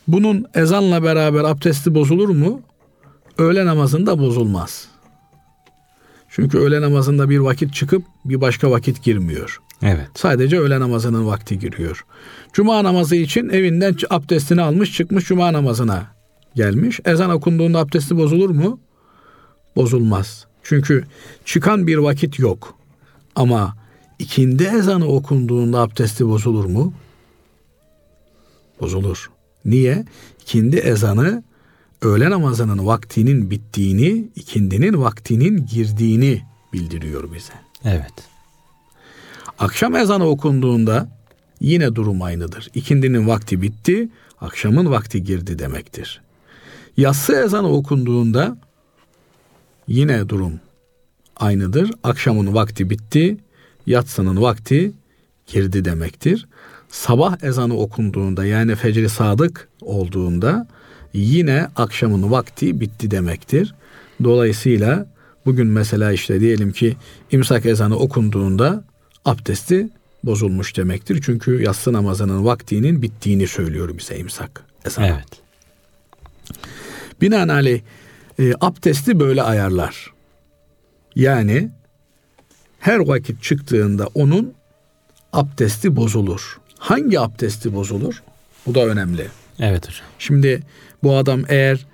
Bunun 0.08 0.46
ezanla 0.56 1.04
beraber 1.04 1.44
abdesti 1.44 1.96
bozulur 1.96 2.30
mu? 2.30 2.62
Öğle 3.38 3.66
namazında 3.66 4.20
bozulmaz. 4.20 4.88
Çünkü 6.30 6.58
öğle 6.58 6.82
namazında 6.82 7.30
bir 7.30 7.38
vakit 7.38 7.74
çıkıp 7.74 8.04
bir 8.26 8.42
başka 8.42 8.72
vakit 8.72 9.04
girmiyor. 9.04 9.62
Evet. 9.82 10.08
Sadece 10.15 10.60
öğle 10.60 10.80
namazının 10.80 11.28
vakti 11.28 11.60
giriyor. 11.60 12.06
Cuma 12.54 12.84
namazı 12.84 13.15
için 13.15 13.50
evinden 13.50 13.96
abdestini 14.10 14.62
almış 14.62 14.94
çıkmış 14.94 15.26
cuma 15.26 15.54
namazına 15.54 16.08
gelmiş. 16.56 17.00
Ezan 17.06 17.30
okunduğunda 17.30 17.80
abdesti 17.80 18.18
bozulur 18.18 18.50
mu? 18.50 18.80
Bozulmaz. 19.76 20.46
Çünkü 20.63 21.04
çıkan 21.46 21.88
bir 21.88 21.98
vakit 21.98 22.39
yok. 22.39 22.76
Ama 23.36 23.76
ikindi 24.20 24.63
ezanı 24.63 25.08
okunduğunda 25.08 25.80
abdesti 25.80 26.28
bozulur 26.28 26.65
mu? 26.65 26.94
Bozulur. 28.82 29.30
Niye? 29.65 30.06
İkindi 30.42 30.76
ezanı 30.76 31.44
öğle 32.02 32.30
namazının 32.30 32.86
vaktinin 32.86 33.52
bittiğini, 33.52 34.30
ikindinin 34.36 35.02
vaktinin 35.02 35.66
girdiğini 35.66 36.42
bildiriyor 36.74 37.34
bize. 37.34 37.54
Evet. 37.86 38.14
Akşam 39.60 39.96
ezanı 39.96 40.26
okunduğunda 40.26 41.10
yine 41.60 41.96
durum 41.96 42.22
aynıdır. 42.22 42.70
İkindinin 42.74 43.28
vakti 43.28 43.62
bitti, 43.62 44.10
akşamın 44.42 44.92
vakti 44.92 45.24
girdi 45.24 45.60
demektir. 45.60 46.22
Yatsı 46.98 47.34
ezanı 47.34 47.68
okunduğunda 47.68 48.58
yine 49.88 50.30
durum 50.30 50.60
aynıdır. 51.36 51.92
Akşamın 52.04 52.54
vakti 52.54 52.90
bitti, 52.90 53.38
yatsının 53.88 54.42
vakti 54.42 54.92
girdi 55.48 55.86
demektir. 55.86 56.48
Sabah 56.90 57.44
ezanı 57.44 57.78
okunduğunda 57.78 58.46
yani 58.46 58.76
fecri 58.76 59.10
sadık 59.10 59.70
olduğunda 59.82 60.68
yine 61.13 61.67
akşamın 61.76 62.32
vakti 62.32 62.80
bitti 62.80 63.12
demektir. 63.12 63.76
Dolayısıyla 64.24 65.06
bugün 65.45 65.67
mesela 65.67 66.12
işte 66.12 66.39
diyelim 66.39 66.72
ki 66.72 66.98
imsak 67.32 67.65
ezanı 67.65 67.95
okunduğunda 67.95 68.84
abdesti 69.26 69.89
bozulmuş 70.24 70.78
demektir. 70.78 71.22
Çünkü 71.26 71.62
yatsı 71.62 71.93
namazının 71.93 72.45
vaktinin 72.45 73.02
bittiğini 73.02 73.48
söylüyor 73.48 73.98
bize 73.98 74.17
imsak 74.17 74.63
ezanı. 74.86 75.08
Evet. 75.08 75.28
Binaenaleyh 77.22 77.82
e, 78.39 78.54
abdesti 78.62 79.19
böyle 79.19 79.43
ayarlar. 79.43 80.13
Yani 81.15 81.69
her 82.80 82.98
vakit 82.98 83.43
çıktığında 83.43 84.08
onun 84.08 84.54
abdesti 85.34 85.95
bozulur. 85.95 86.60
Hangi 86.78 87.19
abdesti 87.19 87.74
bozulur? 87.74 88.24
Bu 88.65 88.76
da 88.76 88.86
önemli. 88.86 89.28
Evet 89.60 89.88
hocam. 89.88 90.08
Şimdi 90.19 90.62
bu 91.04 91.18
adam 91.18 91.42
eğer 91.48 91.86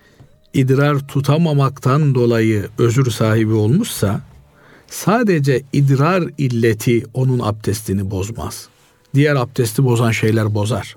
idrar 0.53 1.07
tutamamaktan 1.07 2.15
dolayı 2.15 2.67
özür 2.77 3.11
sahibi 3.11 3.53
olmuşsa 3.53 4.21
sadece 4.87 5.61
idrar 5.73 6.23
illeti 6.37 7.03
onun 7.13 7.39
abdestini 7.39 8.11
bozmaz. 8.11 8.67
Diğer 9.13 9.35
abdesti 9.35 9.83
bozan 9.83 10.11
şeyler 10.11 10.53
bozar. 10.53 10.95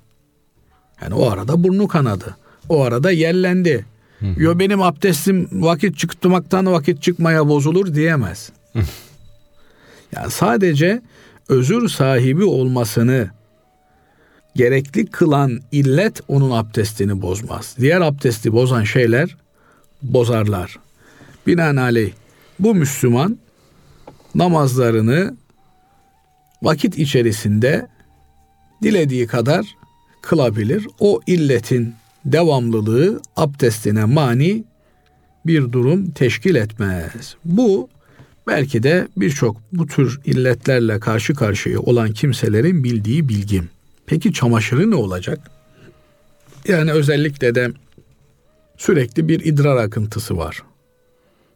Yani 1.03 1.15
o 1.15 1.31
arada 1.31 1.65
burnu 1.65 1.89
kanadı. 1.89 2.37
O 2.69 2.83
arada 2.83 3.11
yellendi. 3.11 3.87
Yo 4.37 4.59
benim 4.59 4.83
abdestim 4.83 5.49
vakit 5.53 5.97
çıktımaktan 5.99 6.67
vakit 6.67 7.03
çıkmaya 7.03 7.49
bozulur 7.49 7.95
diyemez. 7.95 8.51
yani 10.17 10.31
sadece 10.31 11.03
özür 11.49 11.89
sahibi 11.89 12.45
olmasını 12.45 13.31
gerekli 14.57 15.07
kılan 15.07 15.61
illet 15.73 16.21
onun 16.29 16.51
abdestini 16.51 17.23
bozmaz. 17.23 17.77
Diğer 17.81 18.01
abdesti 18.01 18.53
bozan 18.53 18.85
şeyler 18.85 19.37
bozarlar. 20.03 20.79
Binaenaleyh 21.47 22.13
bu 22.59 22.75
Müslüman 22.75 23.39
namazlarını 24.35 25.37
vakit 26.63 26.99
içerisinde 26.99 27.87
dilediği 28.83 29.27
kadar 29.27 29.67
kılabilir. 30.23 30.87
O 31.01 31.21
illetin 31.27 31.95
devamlılığı 32.25 33.21
abdestine 33.37 34.05
mani 34.05 34.65
bir 35.47 35.73
durum 35.73 36.11
teşkil 36.11 36.55
etmez. 36.55 37.37
Bu 37.45 37.89
belki 38.47 38.83
de 38.83 39.09
birçok 39.17 39.57
bu 39.73 39.87
tür 39.87 40.21
illetlerle 40.25 41.01
karşı 41.01 41.35
karşıya 41.35 41.81
olan 41.81 42.13
kimselerin 42.13 42.85
bildiği 42.85 43.29
bilgim. 43.29 43.69
Peki 44.09 44.33
çamaşırı 44.33 44.91
ne 44.91 44.95
olacak? 44.95 45.51
Yani 46.69 46.93
özellikle 46.93 47.55
de 47.55 47.71
sürekli 48.77 49.29
bir 49.29 49.45
idrar 49.45 49.77
akıntısı 49.77 50.37
var. 50.37 50.63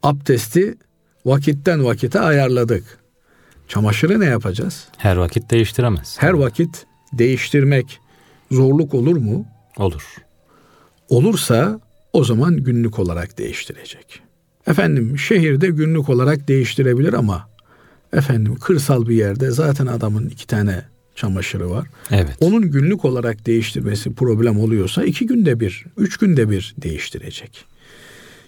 Abdesti 0.03 0.75
vakitten 1.25 1.85
vakite 1.85 2.21
ayarladık. 2.21 2.99
Çamaşırı 3.69 4.21
ne 4.21 4.25
yapacağız? 4.25 4.89
Her 4.97 5.17
vakit 5.17 5.51
değiştiremez. 5.51 6.17
Her 6.19 6.33
vakit 6.33 6.87
değiştirmek 7.13 8.01
zorluk 8.51 8.95
olur 8.95 9.17
mu? 9.17 9.47
Olur. 9.77 10.17
Olursa 11.09 11.81
o 12.13 12.25
zaman 12.25 12.57
günlük 12.57 12.99
olarak 12.99 13.39
değiştirecek. 13.39 14.23
Efendim 14.67 15.19
şehirde 15.19 15.67
günlük 15.67 16.09
olarak 16.09 16.49
değiştirebilir 16.49 17.13
ama 17.13 17.49
efendim 18.13 18.55
kırsal 18.55 19.09
bir 19.09 19.15
yerde 19.15 19.51
zaten 19.51 19.87
adamın 19.87 20.29
iki 20.29 20.47
tane 20.47 20.92
çamaşırı 21.23 21.71
var. 21.71 21.87
Evet. 22.11 22.37
Onun 22.41 22.71
günlük 22.71 23.05
olarak 23.05 23.47
değiştirmesi 23.47 24.15
problem 24.15 24.61
oluyorsa 24.61 25.05
iki 25.05 25.27
günde 25.27 25.61
bir, 25.61 25.85
üç 25.97 26.17
günde 26.17 26.51
bir 26.51 26.75
değiştirecek. 26.79 27.65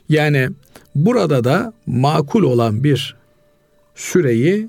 Yani 0.08 0.48
burada 0.94 1.44
da 1.44 1.72
makul 1.86 2.42
olan 2.42 2.84
bir 2.84 3.16
süreyi 3.94 4.68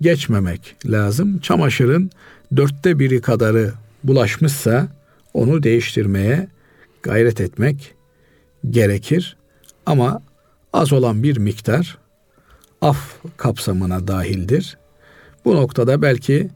geçmemek 0.00 0.76
lazım. 0.86 1.38
Çamaşırın 1.38 2.10
dörtte 2.56 2.98
biri 2.98 3.20
kadarı 3.20 3.72
bulaşmışsa 4.04 4.88
onu 5.34 5.62
değiştirmeye 5.62 6.48
gayret 7.02 7.40
etmek 7.40 7.94
gerekir. 8.70 9.36
Ama 9.86 10.22
az 10.72 10.92
olan 10.92 11.22
bir 11.22 11.36
miktar 11.36 11.98
af 12.80 13.16
kapsamına 13.36 14.08
dahildir. 14.08 14.78
Bu 15.44 15.54
noktada 15.54 16.02
belki 16.02 16.50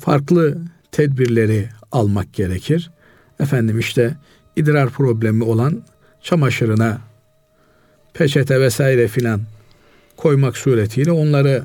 farklı 0.00 0.58
tedbirleri 0.92 1.68
almak 1.92 2.32
gerekir. 2.32 2.90
Efendim 3.40 3.78
işte 3.78 4.14
idrar 4.56 4.90
problemi 4.90 5.44
olan 5.44 5.82
çamaşırına 6.22 7.00
peçete 8.14 8.60
vesaire 8.60 9.08
filan 9.08 9.40
koymak 10.16 10.56
suretiyle 10.56 11.12
onları 11.12 11.62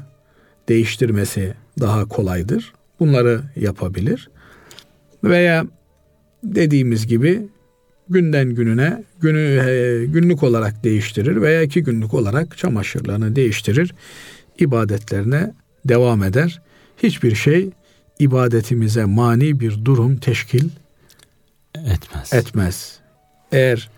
değiştirmesi 0.69 1.53
daha 1.79 2.05
kolaydır. 2.05 2.73
Bunları 2.99 3.41
yapabilir. 3.55 4.29
Veya 5.23 5.65
dediğimiz 6.43 7.07
gibi 7.07 7.47
günden 8.09 8.49
gününe 8.49 9.03
günü 9.21 9.39
e, 9.39 10.05
günlük 10.05 10.43
olarak 10.43 10.83
değiştirir 10.83 11.41
veya 11.41 11.61
iki 11.61 11.83
günlük 11.83 12.13
olarak 12.13 12.57
çamaşırlarını 12.57 13.35
değiştirir. 13.35 13.93
ibadetlerine 14.59 15.53
devam 15.85 16.23
eder. 16.23 16.61
Hiçbir 17.03 17.35
şey 17.35 17.69
ibadetimize 18.21 19.05
mani 19.05 19.59
bir 19.59 19.85
durum 19.85 20.17
teşkil 20.17 20.69
etmez. 21.75 22.33
Etmez. 22.33 22.99
Eğer 23.51 23.89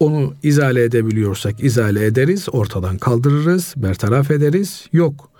onu 0.00 0.34
izale 0.42 0.84
edebiliyorsak 0.84 1.64
izale 1.64 2.06
ederiz, 2.06 2.48
ortadan 2.52 2.98
kaldırırız, 2.98 3.74
bertaraf 3.76 4.30
ederiz. 4.30 4.86
Yok. 4.92 5.30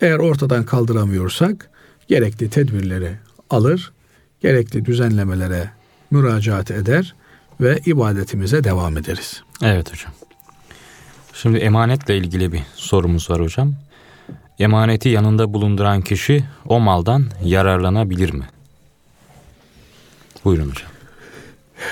Eğer 0.00 0.18
ortadan 0.18 0.64
kaldıramıyorsak 0.64 1.70
gerekli 2.08 2.50
tedbirleri 2.50 3.12
alır, 3.50 3.92
gerekli 4.40 4.84
düzenlemelere 4.84 5.70
müracaat 6.10 6.70
eder 6.70 7.14
ve 7.60 7.80
ibadetimize 7.86 8.64
devam 8.64 8.96
ederiz. 8.96 9.42
Evet 9.62 9.92
hocam. 9.92 10.12
Şimdi 11.32 11.58
emanetle 11.58 12.16
ilgili 12.18 12.52
bir 12.52 12.62
sorumuz 12.74 13.30
var 13.30 13.42
hocam. 13.42 13.74
Emaneti 14.60 15.08
yanında 15.08 15.54
bulunduran 15.54 16.02
kişi 16.02 16.44
o 16.66 16.80
maldan 16.80 17.24
yararlanabilir 17.44 18.32
mi? 18.32 18.48
Buyurun 20.44 20.70
hocam. 20.70 20.90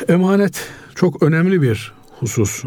Emanet 0.09 0.69
çok 0.95 1.23
önemli 1.23 1.63
bir 1.63 1.93
husus. 2.21 2.65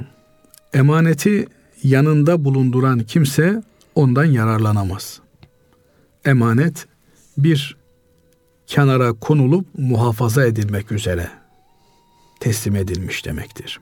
Emaneti 0.73 1.47
yanında 1.83 2.45
bulunduran 2.45 2.99
kimse 2.99 3.63
ondan 3.95 4.25
yararlanamaz. 4.25 5.19
Emanet 6.25 6.87
bir 7.37 7.77
kenara 8.67 9.13
konulup 9.13 9.65
muhafaza 9.77 10.45
edilmek 10.45 10.91
üzere 10.91 11.29
teslim 12.39 12.75
edilmiş 12.75 13.25
demektir. 13.25 13.79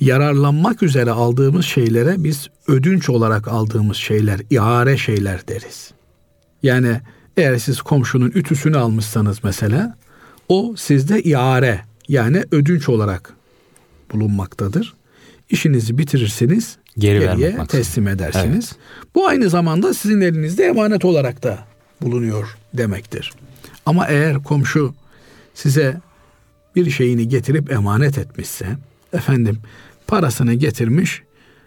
Yararlanmak 0.00 0.82
üzere 0.82 1.10
aldığımız 1.10 1.64
şeylere 1.64 2.14
biz 2.18 2.48
ödünç 2.68 3.08
olarak 3.08 3.48
aldığımız 3.48 3.96
şeyler, 3.96 4.40
ihare 4.50 4.96
şeyler 4.96 5.48
deriz. 5.48 5.90
Yani 6.62 7.00
eğer 7.36 7.58
siz 7.58 7.82
komşunun 7.82 8.32
ütüsünü 8.34 8.76
almışsanız 8.76 9.44
mesela 9.44 9.96
o 10.48 10.74
sizde 10.76 11.22
ihare 11.22 11.80
yani 12.08 12.44
ödünç 12.50 12.88
olarak 12.88 13.32
bulunmaktadır. 14.12 14.94
İşinizi 15.50 15.98
bitirirsiniz, 15.98 16.76
Geri 16.98 17.18
geriye 17.18 17.56
teslim 17.68 18.08
edersiniz. 18.08 18.72
Evet. 18.72 19.14
Bu 19.14 19.26
aynı 19.26 19.50
zamanda 19.50 19.94
sizin 19.94 20.20
elinizde 20.20 20.64
emanet 20.64 21.04
olarak 21.04 21.42
da 21.42 21.58
bulunuyor 22.02 22.56
demektir. 22.74 23.32
Ama 23.86 24.06
eğer 24.06 24.42
komşu 24.42 24.94
size 25.54 26.00
bir 26.76 26.90
şeyini 26.90 27.28
getirip 27.28 27.72
emanet 27.72 28.18
etmişse, 28.18 28.66
efendim 29.12 29.58
parasını 30.06 30.54
getirmiş, 30.54 31.22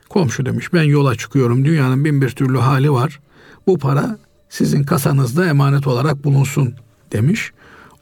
komşu 0.09 0.45
demiş 0.45 0.73
ben 0.73 0.83
yola 0.83 1.15
çıkıyorum 1.15 1.65
dünyanın 1.65 2.05
bin 2.05 2.21
bir 2.21 2.29
türlü 2.29 2.57
hali 2.57 2.91
var. 2.91 3.19
Bu 3.67 3.77
para 3.77 4.17
sizin 4.49 4.83
kasanızda 4.83 5.45
emanet 5.45 5.87
olarak 5.87 6.23
bulunsun 6.23 6.75
demiş. 7.11 7.51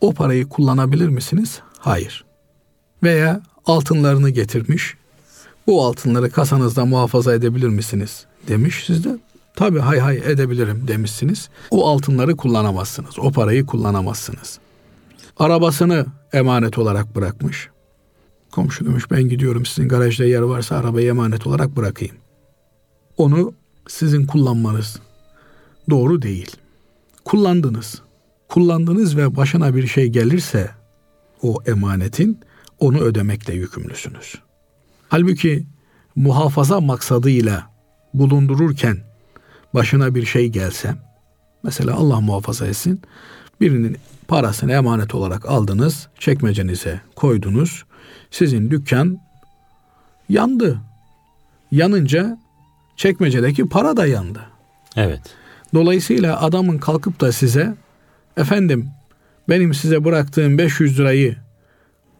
O 0.02 0.14
parayı 0.14 0.50
kullanabilir 0.50 1.10
misiniz? 1.10 1.62
Hayır. 1.80 2.26
Veya 3.04 3.42
altınlarını 3.66 4.30
getirmiş. 4.30 4.96
Bu 5.68 5.86
altınları 5.86 6.30
kasanızda 6.30 6.86
muhafaza 6.86 7.34
edebilir 7.34 7.68
misiniz? 7.68 8.26
Demiş. 8.48 8.84
Siz 8.88 9.04
de 9.04 9.18
tabii 9.56 9.80
hay 9.80 10.00
hay 10.00 10.18
edebilirim 10.18 10.88
demişsiniz. 10.88 11.50
O 11.72 11.88
altınları 11.90 12.36
kullanamazsınız. 12.36 13.20
O 13.20 13.32
parayı 13.32 13.66
kullanamazsınız. 13.66 14.60
Arabasını 15.40 16.06
emanet 16.34 16.78
olarak 16.78 17.16
bırakmış. 17.16 17.70
Komşu 18.58 18.86
demiş 18.86 19.12
ben 19.12 19.24
gidiyorum 19.24 19.66
sizin 19.66 19.90
garajda 19.90 20.26
yer 20.26 20.42
varsa 20.42 20.76
arabayı 20.76 21.08
emanet 21.08 21.48
olarak 21.48 21.76
bırakayım. 21.76 22.16
Onu 23.18 23.54
sizin 23.88 24.26
kullanmanız 24.26 25.00
doğru 25.90 26.22
değil. 26.22 26.52
Kullandınız. 27.26 28.02
Kullandınız 28.50 29.18
ve 29.18 29.36
başına 29.36 29.76
bir 29.76 29.88
şey 29.88 30.08
gelirse 30.08 30.72
o 31.42 31.58
emanetin 31.66 32.40
onu 32.80 33.00
ödemekle 33.00 33.54
yükümlüsünüz. 33.54 34.36
Halbuki 35.10 35.68
muhafaza 36.16 36.82
maksadıyla 36.82 37.72
bulundururken 38.14 38.98
başına 39.74 40.16
bir 40.16 40.26
şey 40.26 40.48
gelse, 40.48 40.96
mesela 41.64 41.96
Allah 41.96 42.22
muhafaza 42.22 42.68
etsin, 42.68 43.02
birinin 43.62 43.98
parasını 44.28 44.72
emanet 44.72 45.16
olarak 45.16 45.50
aldınız, 45.50 46.08
çekmecenize 46.20 47.02
koydunuz, 47.16 47.84
sizin 48.32 48.72
dükkan 48.72 49.20
yandı. 50.30 50.80
Yanınca 51.72 52.38
çekmecedeki 52.96 53.70
para 53.70 53.98
da 53.98 54.06
yandı. 54.06 54.42
Evet. 54.96 55.22
Dolayısıyla 55.74 56.42
adamın 56.42 56.78
kalkıp 56.78 57.22
da 57.22 57.32
size 57.32 57.76
efendim 58.38 58.90
benim 59.50 59.74
size 59.74 60.06
bıraktığım 60.06 60.58
500 60.58 61.00
lirayı 61.00 61.36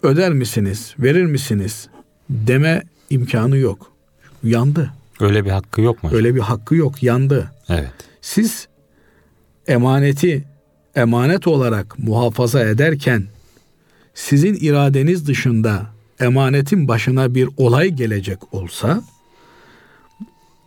öder 0.04 0.34
misiniz, 0.34 0.96
verir 1.00 1.26
misiniz 1.26 1.88
deme 2.30 2.84
imkanı 3.10 3.58
yok. 3.58 3.92
Yandı. 4.44 4.94
Öyle 5.20 5.46
bir 5.46 5.50
hakkı 5.50 5.82
yok 5.82 6.04
mu? 6.04 6.10
Öyle 6.14 6.36
bir 6.36 6.40
hakkı 6.40 6.76
yok, 6.76 7.04
yandı. 7.04 7.52
Evet. 7.70 7.92
Siz 8.22 8.68
emaneti 9.68 10.44
emanet 10.96 11.48
olarak 11.48 12.00
muhafaza 12.00 12.64
ederken 12.64 13.24
sizin 14.14 14.58
iradeniz 14.62 15.28
dışında 15.28 15.86
emanetin 16.20 16.88
başına 16.88 17.36
bir 17.36 17.50
olay 17.58 17.90
gelecek 17.90 18.54
olsa 18.54 19.04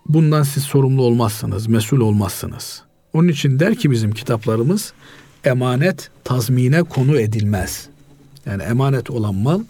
bundan 0.08 0.42
siz 0.42 0.62
sorumlu 0.62 1.02
olmazsınız, 1.02 1.66
mesul 1.66 2.00
olmazsınız. 2.00 2.82
Onun 3.12 3.28
için 3.28 3.60
der 3.60 3.74
ki 3.74 3.90
bizim 3.90 4.12
kitaplarımız 4.12 4.92
emanet 5.44 6.10
tazmine 6.24 6.82
konu 6.82 7.20
edilmez. 7.20 7.88
Yani 8.46 8.62
emanet 8.62 9.10
olan 9.10 9.34
mal 9.34 9.60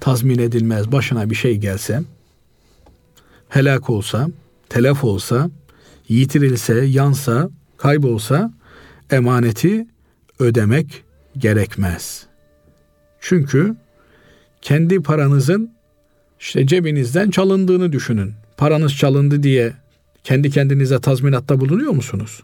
tazmin 0.00 0.38
edilmez. 0.38 0.92
Başına 0.92 1.30
bir 1.30 1.34
şey 1.34 1.56
gelse, 1.56 2.02
helak 3.48 3.90
olsa, 3.90 4.28
telef 4.68 5.04
olsa, 5.04 5.50
yitirilse, 6.08 6.74
yansa, 6.74 7.50
kaybolsa 7.76 8.52
emaneti 9.10 9.86
ödemek 10.38 11.04
gerekmez. 11.38 12.26
Çünkü 13.20 13.76
kendi 14.62 15.02
paranızın 15.02 15.70
işte 16.40 16.66
cebinizden 16.66 17.30
çalındığını 17.30 17.92
düşünün. 17.92 18.32
Paranız 18.56 18.96
çalındı 18.96 19.42
diye 19.42 19.72
kendi 20.24 20.50
kendinize 20.50 21.00
tazminatta 21.00 21.60
bulunuyor 21.60 21.92
musunuz? 21.92 22.42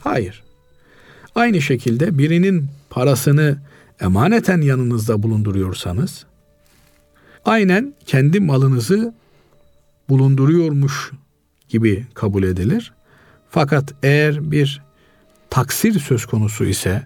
Hayır. 0.00 0.42
Aynı 1.34 1.62
şekilde 1.62 2.18
birinin 2.18 2.66
parasını 2.90 3.58
emaneten 4.00 4.60
yanınızda 4.60 5.22
bulunduruyorsanız 5.22 6.26
aynen 7.44 7.94
kendi 8.06 8.40
malınızı 8.40 9.14
bulunduruyormuş 10.08 11.10
gibi 11.68 12.06
kabul 12.14 12.42
edilir. 12.42 12.92
Fakat 13.50 13.94
eğer 14.02 14.50
bir 14.50 14.82
taksir 15.50 16.00
söz 16.00 16.26
konusu 16.26 16.64
ise, 16.64 17.02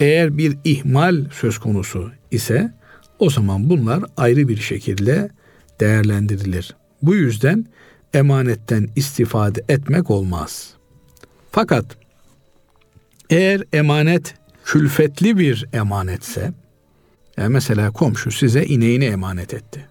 eğer 0.00 0.38
bir 0.38 0.56
ihmal 0.64 1.24
söz 1.32 1.58
konusu 1.58 2.10
ise 2.30 2.72
o 3.20 3.30
zaman 3.30 3.70
bunlar 3.70 4.04
ayrı 4.16 4.48
bir 4.48 4.56
şekilde 4.56 5.30
değerlendirilir. 5.80 6.74
Bu 7.02 7.14
yüzden 7.14 7.66
emanetten 8.14 8.88
istifade 8.96 9.64
etmek 9.68 10.10
olmaz. 10.10 10.70
Fakat 11.52 11.84
eğer 13.30 13.62
emanet 13.72 14.34
külfetli 14.64 15.38
bir 15.38 15.66
emanetse, 15.72 16.52
yani 17.36 17.48
mesela 17.48 17.90
komşu 17.90 18.30
size 18.30 18.64
ineğini 18.64 19.04
emanet 19.04 19.54
etti. 19.54 19.86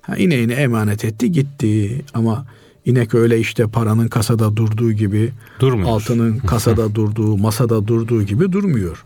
Ha, 0.00 0.16
ineğini 0.16 0.52
emanet 0.52 1.04
etti 1.04 1.32
gitti 1.32 2.02
ama 2.14 2.46
inek 2.84 3.14
öyle 3.14 3.38
işte 3.40 3.66
paranın 3.66 4.08
kasada 4.08 4.56
durduğu 4.56 4.92
gibi, 4.92 5.32
Durmuyor. 5.60 5.88
altının 5.88 6.38
kasada 6.46 6.94
durduğu, 6.94 7.36
masada 7.36 7.86
durduğu 7.86 8.22
gibi 8.22 8.52
durmuyor. 8.52 9.04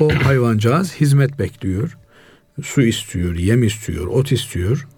O 0.00 0.08
hayvancağız 0.24 0.94
hizmet 0.94 1.38
bekliyor. 1.38 1.96
Su 2.62 2.82
istiyor, 2.82 3.34
yem 3.34 3.62
istiyor, 3.62 4.06
ot 4.06 4.32
istiyor. 4.32 4.88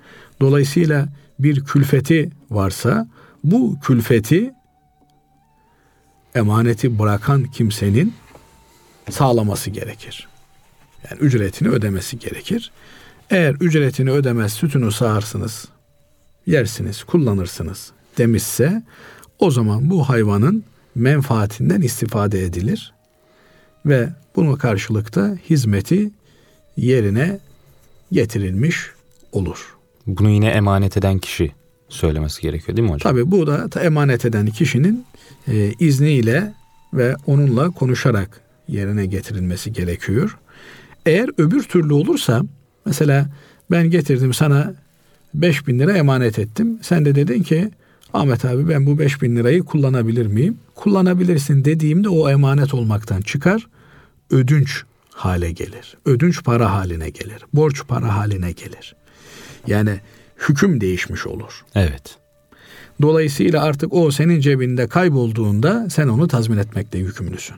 Dolayısıyla 0.41 1.09
bir 1.39 1.65
külfeti 1.65 2.31
varsa 2.51 3.09
bu 3.45 3.81
külfeti 3.81 4.53
emaneti 6.35 6.99
bırakan 6.99 7.45
kimsenin 7.45 8.15
sağlaması 9.11 9.71
gerekir. 9.71 10.29
Yani 11.11 11.21
ücretini 11.21 11.69
ödemesi 11.69 12.19
gerekir. 12.19 12.73
Eğer 13.31 13.55
ücretini 13.55 14.11
ödemez 14.11 14.53
sütünü 14.53 14.93
sağarsınız, 14.93 15.69
yersiniz, 16.47 17.05
kullanırsınız 17.05 17.93
demişse 18.19 18.83
o 19.39 19.51
zaman 19.51 19.91
bu 19.91 20.09
hayvanın 20.09 20.65
menfaatinden 20.95 21.83
istifade 21.83 22.45
edilir 22.45 22.93
ve 23.87 24.09
bunu 24.37 24.59
karşılıkta 24.59 25.37
hizmeti 25.51 26.11
yerine 26.77 27.39
getirilmiş 28.13 28.91
olur. 29.33 29.77
Bunu 30.07 30.31
yine 30.31 30.47
emanet 30.47 30.97
eden 30.97 31.19
kişi 31.19 31.53
söylemesi 31.89 32.43
gerekiyor 32.43 32.77
değil 32.77 32.89
mi 32.89 32.95
hocam? 32.95 33.13
Tabi 33.13 33.31
bu 33.31 33.47
da 33.47 33.81
emanet 33.81 34.25
eden 34.25 34.47
kişinin 34.47 35.05
e, 35.49 35.73
izniyle 35.79 36.53
ve 36.95 37.17
onunla 37.27 37.71
konuşarak 37.71 38.41
yerine 38.69 39.07
getirilmesi 39.07 39.73
gerekiyor. 39.73 40.39
Eğer 41.07 41.31
öbür 41.39 41.63
türlü 41.63 41.93
olursa 41.93 42.43
mesela 42.87 43.27
ben 43.71 43.91
getirdim 43.91 44.35
sana 44.35 44.75
5 45.35 45.67
bin 45.67 45.79
lira 45.79 45.93
emanet 45.93 46.39
ettim. 46.39 46.79
Sen 46.83 47.05
de 47.05 47.15
dedin 47.15 47.43
ki 47.43 47.71
Ahmet 48.15 48.45
abi 48.45 48.69
ben 48.69 48.87
bu 48.87 48.99
5 48.99 49.23
bin 49.23 49.37
lirayı 49.37 49.63
kullanabilir 49.63 50.27
miyim? 50.27 50.57
Kullanabilirsin 50.75 51.65
dediğimde 51.65 52.09
o 52.09 52.31
emanet 52.31 52.75
olmaktan 52.75 53.21
çıkar. 53.21 53.67
Ödünç 54.31 54.83
hale 55.19 55.51
gelir. 55.51 55.97
Ödünç 56.05 56.45
para 56.45 56.73
haline 56.73 57.11
gelir. 57.11 57.45
Borç 57.53 57.87
para 57.89 58.17
haline 58.17 58.53
gelir. 58.53 58.95
Yani 59.67 60.01
hüküm 60.49 60.81
değişmiş 60.81 61.27
olur. 61.27 61.65
Evet. 61.75 62.19
Dolayısıyla 63.03 63.63
artık 63.63 63.95
o 63.95 64.11
senin 64.11 64.41
cebinde 64.41 64.89
kaybolduğunda 64.89 65.91
sen 65.91 66.09
onu 66.09 66.29
tazmin 66.29 66.59
etmekle 66.59 66.99
yükümlüsün. 66.99 67.57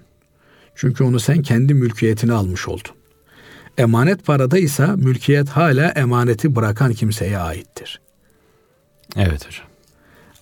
Çünkü 0.74 1.04
onu 1.04 1.20
sen 1.20 1.42
kendi 1.42 1.74
mülkiyetine 1.74 2.32
almış 2.32 2.68
oldun. 2.68 2.94
Emanet 3.78 4.26
parada 4.26 4.58
ise 4.58 4.86
mülkiyet 4.86 5.48
hala 5.48 5.88
emaneti 5.88 6.56
bırakan 6.56 6.92
kimseye 6.92 7.38
aittir. 7.38 8.00
Evet 9.16 9.46
hocam. 9.46 9.66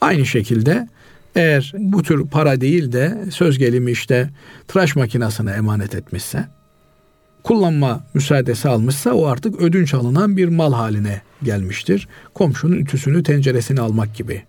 Aynı 0.00 0.26
şekilde 0.26 0.88
eğer 1.34 1.72
bu 1.78 2.02
tür 2.02 2.26
para 2.26 2.60
değil 2.60 2.92
de 2.92 3.24
söz 3.30 3.58
gelimi 3.58 3.90
işte 3.90 4.30
tıraş 4.68 4.96
makinesine 4.96 5.50
emanet 5.50 5.94
etmişse, 5.94 6.48
kullanma 7.48 8.00
müsaadesi 8.14 8.68
almışsa 8.68 9.12
o 9.12 9.26
artık 9.26 9.60
ödünç 9.60 9.94
alınan 9.94 10.36
bir 10.36 10.48
mal 10.48 10.72
haline 10.72 11.22
gelmiştir. 11.42 12.08
Komşunun 12.34 12.76
ütüsünü 12.76 13.22
tenceresini 13.22 13.80
almak 13.80 14.14
gibi 14.14 14.42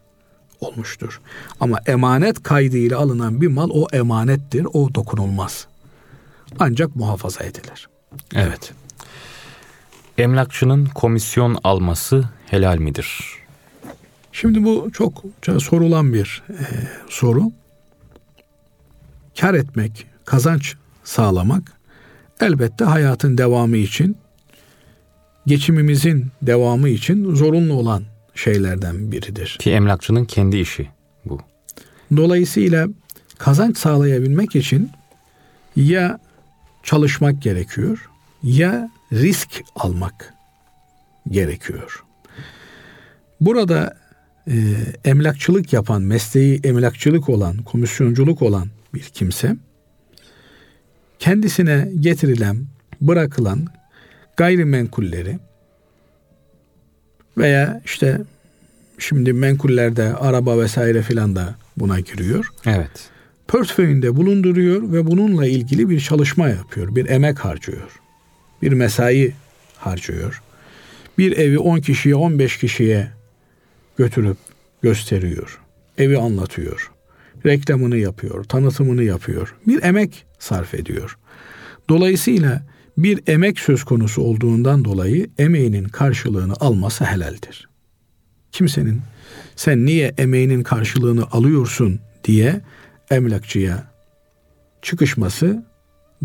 olmuştur. 0.61 1.21
Ama 1.59 1.79
emanet 1.85 2.43
kaydıyla 2.43 2.99
alınan 2.99 3.41
bir 3.41 3.47
mal 3.47 3.69
o 3.73 3.87
emanettir, 3.93 4.67
o 4.73 4.95
dokunulmaz. 4.95 5.67
Ancak 6.59 6.95
muhafaza 6.95 7.43
edilir. 7.43 7.89
Evet. 8.35 8.73
Emlakçının 10.17 10.85
komisyon 10.85 11.57
alması 11.63 12.29
helal 12.45 12.77
midir? 12.77 13.19
Şimdi 14.31 14.63
bu 14.63 14.89
çok 14.93 15.23
sorulan 15.59 16.13
bir 16.13 16.43
e, 16.49 16.63
soru. 17.09 17.51
Kar 19.39 19.53
etmek, 19.53 20.07
kazanç 20.25 20.75
sağlamak 21.03 21.78
elbette 22.41 22.85
hayatın 22.85 23.37
devamı 23.37 23.77
için, 23.77 24.17
geçimimizin 25.47 26.27
devamı 26.41 26.89
için 26.89 27.35
zorunlu 27.35 27.73
olan 27.73 28.03
şeylerden 28.35 29.11
biridir. 29.11 29.57
Ki 29.59 29.71
emlakçının 29.71 30.25
kendi 30.25 30.57
işi 30.57 30.89
bu. 31.25 31.41
Dolayısıyla 32.17 32.87
kazanç 33.37 33.77
sağlayabilmek 33.77 34.55
için 34.55 34.91
ya 35.75 36.19
çalışmak 36.83 37.41
gerekiyor 37.41 38.09
ya 38.43 38.89
risk 39.13 39.49
almak 39.75 40.33
gerekiyor. 41.29 42.03
Burada 43.41 43.97
e, 44.47 44.53
emlakçılık 45.05 45.73
yapan, 45.73 46.01
mesleği 46.01 46.59
emlakçılık 46.63 47.29
olan, 47.29 47.57
komisyonculuk 47.57 48.41
olan 48.41 48.67
bir 48.93 49.01
kimse 49.01 49.55
kendisine 51.19 51.91
getirilen, 51.99 52.65
bırakılan 53.01 53.67
gayrimenkulleri 54.37 55.39
veya 57.37 57.81
işte 57.85 58.21
şimdi 58.97 59.33
menkullerde 59.33 60.15
araba 60.15 60.59
vesaire 60.59 61.01
filan 61.01 61.35
da 61.35 61.55
buna 61.77 61.99
giriyor. 61.99 62.49
Evet. 62.65 63.09
Portföyünde 63.47 64.15
bulunduruyor 64.15 64.93
ve 64.93 65.05
bununla 65.05 65.47
ilgili 65.47 65.89
bir 65.89 65.99
çalışma 65.99 66.49
yapıyor, 66.49 66.95
bir 66.95 67.09
emek 67.09 67.39
harcıyor. 67.39 67.99
Bir 68.61 68.71
mesai 68.71 69.33
harcıyor. 69.77 70.41
Bir 71.17 71.37
evi 71.37 71.59
10 71.59 71.79
kişiye, 71.79 72.15
15 72.15 72.57
kişiye 72.57 73.07
götürüp 73.97 74.37
gösteriyor. 74.81 75.59
Evi 75.97 76.17
anlatıyor. 76.17 76.91
Reklamını 77.45 77.97
yapıyor, 77.97 78.43
tanıtımını 78.43 79.03
yapıyor. 79.03 79.55
Bir 79.67 79.83
emek 79.83 80.25
sarf 80.39 80.73
ediyor. 80.73 81.17
Dolayısıyla 81.89 82.61
bir 82.97 83.19
emek 83.27 83.59
söz 83.59 83.83
konusu 83.83 84.21
olduğundan 84.21 84.85
dolayı 84.85 85.29
emeğinin 85.37 85.83
karşılığını 85.83 86.53
alması 86.59 87.05
helaldir. 87.05 87.69
Kimsenin 88.51 89.01
sen 89.55 89.85
niye 89.85 90.13
emeğinin 90.17 90.63
karşılığını 90.63 91.25
alıyorsun 91.31 91.99
diye 92.23 92.61
emlakçıya 93.11 93.83
çıkışması 94.81 95.63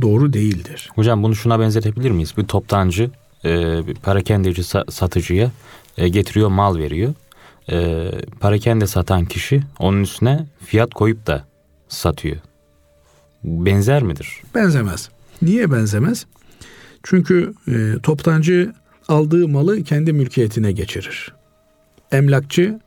doğru 0.03 0.33
değildir. 0.33 0.91
Hocam 0.95 1.23
bunu 1.23 1.37
şuna 1.37 1.61
benzetebilir 1.61 2.11
miyiz? 2.11 2.35
Bir 2.37 2.45
toptancı 2.45 3.11
e, 3.45 3.87
bir 3.87 3.95
parakendeci 3.95 4.65
satıcıya 4.89 5.51
e, 5.99 6.09
getiriyor 6.09 6.49
mal 6.49 6.79
veriyor. 6.79 7.15
E, 7.73 8.11
parakende 8.41 8.87
satan 8.87 9.25
kişi 9.25 9.62
onun 9.79 10.03
üstüne 10.03 10.47
fiyat 10.65 10.95
koyup 10.95 11.27
da 11.27 11.45
satıyor. 11.89 12.37
Benzer 13.45 14.03
midir? 14.03 14.28
Benzemez. 14.55 15.09
Niye 15.42 15.72
benzemez? 15.72 16.26
Çünkü 17.03 17.53
e, 17.68 17.95
toptancı 18.03 18.72
aldığı 19.09 19.49
malı 19.49 19.82
kendi 19.82 20.12
mülkiyetine 20.12 20.72
geçirir. 20.72 21.32
Emlakçı 22.12 22.80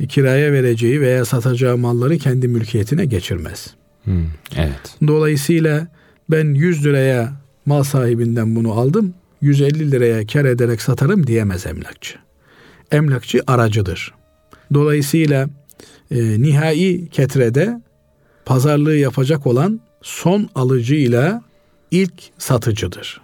e, 0.00 0.06
kiraya 0.06 0.52
vereceği 0.52 1.00
veya 1.00 1.24
satacağı 1.24 1.76
malları 1.76 2.18
kendi 2.18 2.48
mülkiyetine 2.48 3.04
geçirmez. 3.04 3.74
Hmm, 4.04 4.26
evet. 4.56 4.96
Dolayısıyla 5.06 5.88
ben 6.30 6.54
100 6.54 6.84
liraya 6.84 7.32
mal 7.66 7.82
sahibinden 7.82 8.56
bunu 8.56 8.72
aldım, 8.72 9.14
150 9.40 9.90
liraya 9.90 10.26
kar 10.26 10.44
ederek 10.44 10.82
satarım 10.82 11.26
diyemez 11.26 11.66
emlakçı. 11.66 12.14
Emlakçı 12.90 13.42
aracıdır. 13.46 14.14
Dolayısıyla 14.74 15.48
e, 16.10 16.42
nihai 16.42 17.08
ketrede 17.08 17.80
pazarlığı 18.44 18.96
yapacak 18.96 19.46
olan 19.46 19.80
son 20.04 20.48
alıcıyla 20.54 21.42
ilk 21.90 22.12
satıcıdır. 22.38 23.20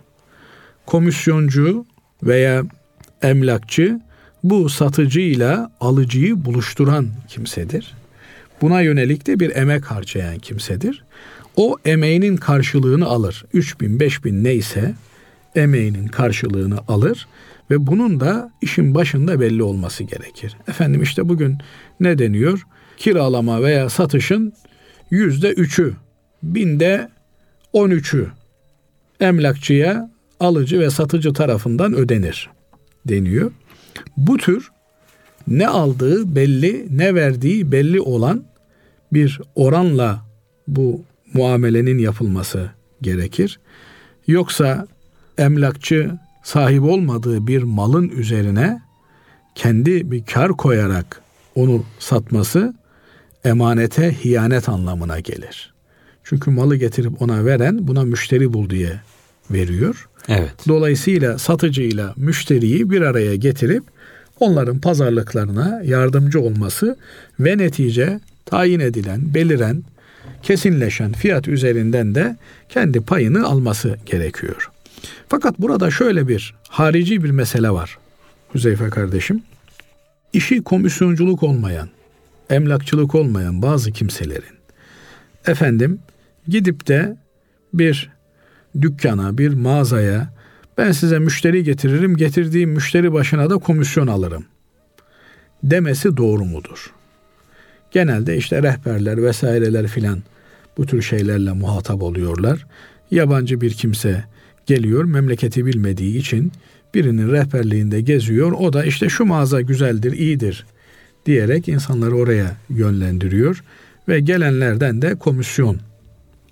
Komisyoncu 0.86 1.86
veya 2.22 2.64
emlakçı 3.22 4.00
bu 4.44 4.68
satıcıyla 4.68 5.72
alıcıyı 5.80 6.44
buluşturan 6.44 7.08
kimsedir. 7.28 7.94
Buna 8.60 8.80
yönelik 8.80 9.26
de 9.26 9.40
bir 9.40 9.56
emek 9.56 9.84
harcayan 9.84 10.38
kimsedir. 10.38 11.04
O 11.56 11.76
emeğinin 11.84 12.36
karşılığını 12.36 13.06
alır. 13.06 13.44
3 13.52 13.80
bin, 13.80 14.00
5 14.00 14.24
bin 14.24 14.44
neyse 14.44 14.94
emeğinin 15.54 16.06
karşılığını 16.06 16.78
alır 16.88 17.28
ve 17.70 17.86
bunun 17.86 18.20
da 18.20 18.52
işin 18.62 18.94
başında 18.94 19.40
belli 19.40 19.62
olması 19.62 20.04
gerekir. 20.04 20.56
Efendim 20.68 21.02
işte 21.02 21.28
bugün 21.28 21.58
ne 22.00 22.18
deniyor? 22.18 22.66
Kiralama 22.96 23.62
veya 23.62 23.88
satışın 23.88 24.52
yüzde 25.10 25.50
üçü, 25.50 25.94
binde 26.42 27.08
on 27.72 27.90
üçü 27.90 28.28
emlakçıya 29.20 30.10
alıcı 30.40 30.80
ve 30.80 30.90
satıcı 30.90 31.32
tarafından 31.32 31.94
ödenir 31.94 32.50
deniyor. 33.08 33.52
Bu 34.16 34.36
tür 34.36 34.70
ne 35.48 35.68
aldığı 35.68 36.34
belli, 36.36 36.86
ne 36.90 37.14
verdiği 37.14 37.72
belli 37.72 38.00
olan 38.00 38.44
bir 39.12 39.40
oranla 39.54 40.26
bu 40.68 41.04
muamelenin 41.34 41.98
yapılması 41.98 42.70
gerekir. 43.02 43.60
Yoksa 44.26 44.86
emlakçı 45.38 46.10
sahip 46.42 46.82
olmadığı 46.82 47.46
bir 47.46 47.62
malın 47.62 48.08
üzerine 48.08 48.82
kendi 49.54 50.10
bir 50.10 50.24
kar 50.24 50.52
koyarak 50.52 51.22
onu 51.54 51.84
satması 51.98 52.74
emanete 53.44 54.14
hiyanet 54.24 54.68
anlamına 54.68 55.20
gelir. 55.20 55.69
Çünkü 56.30 56.50
malı 56.50 56.76
getirip 56.76 57.22
ona 57.22 57.44
veren 57.44 57.88
buna 57.88 58.02
müşteri 58.02 58.52
bul 58.52 58.70
diye 58.70 59.00
veriyor. 59.50 60.08
Evet. 60.28 60.54
Dolayısıyla 60.68 61.38
satıcıyla 61.38 62.14
müşteriyi 62.16 62.90
bir 62.90 63.00
araya 63.00 63.36
getirip 63.36 63.84
onların 64.40 64.78
pazarlıklarına 64.78 65.82
yardımcı 65.84 66.40
olması 66.40 66.96
ve 67.40 67.58
netice 67.58 68.20
tayin 68.46 68.80
edilen, 68.80 69.34
beliren 69.34 69.84
kesinleşen 70.42 71.12
fiyat 71.12 71.48
üzerinden 71.48 72.14
de 72.14 72.36
kendi 72.68 73.00
payını 73.00 73.46
alması 73.46 73.96
gerekiyor. 74.06 74.70
Fakat 75.28 75.58
burada 75.58 75.90
şöyle 75.90 76.28
bir 76.28 76.54
harici 76.68 77.24
bir 77.24 77.30
mesele 77.30 77.70
var. 77.70 77.98
Hüzeyfe 78.54 78.90
kardeşim. 78.90 79.42
İşi 80.32 80.62
komisyonculuk 80.62 81.42
olmayan, 81.42 81.88
emlakçılık 82.50 83.14
olmayan 83.14 83.62
bazı 83.62 83.92
kimselerin 83.92 84.60
efendim 85.46 85.98
gidip 86.48 86.88
de 86.88 87.16
bir 87.74 88.10
dükkana, 88.80 89.38
bir 89.38 89.54
mağazaya 89.54 90.34
ben 90.78 90.92
size 90.92 91.18
müşteri 91.18 91.64
getiririm, 91.64 92.16
getirdiğim 92.16 92.70
müşteri 92.70 93.12
başına 93.12 93.50
da 93.50 93.58
komisyon 93.58 94.06
alırım 94.06 94.44
demesi 95.62 96.16
doğru 96.16 96.44
mudur? 96.44 96.90
Genelde 97.90 98.36
işte 98.36 98.62
rehberler 98.62 99.22
vesaireler 99.22 99.86
filan 99.86 100.22
bu 100.76 100.86
tür 100.86 101.02
şeylerle 101.02 101.52
muhatap 101.52 102.02
oluyorlar. 102.02 102.66
Yabancı 103.10 103.60
bir 103.60 103.70
kimse 103.70 104.24
geliyor 104.66 105.04
memleketi 105.04 105.66
bilmediği 105.66 106.16
için 106.16 106.52
birinin 106.94 107.32
rehberliğinde 107.32 108.00
geziyor. 108.00 108.52
O 108.52 108.72
da 108.72 108.84
işte 108.84 109.08
şu 109.08 109.24
mağaza 109.24 109.60
güzeldir, 109.60 110.12
iyidir 110.12 110.66
diyerek 111.26 111.68
insanları 111.68 112.16
oraya 112.16 112.56
yönlendiriyor 112.68 113.64
ve 114.08 114.20
gelenlerden 114.20 115.02
de 115.02 115.14
komisyon 115.14 115.76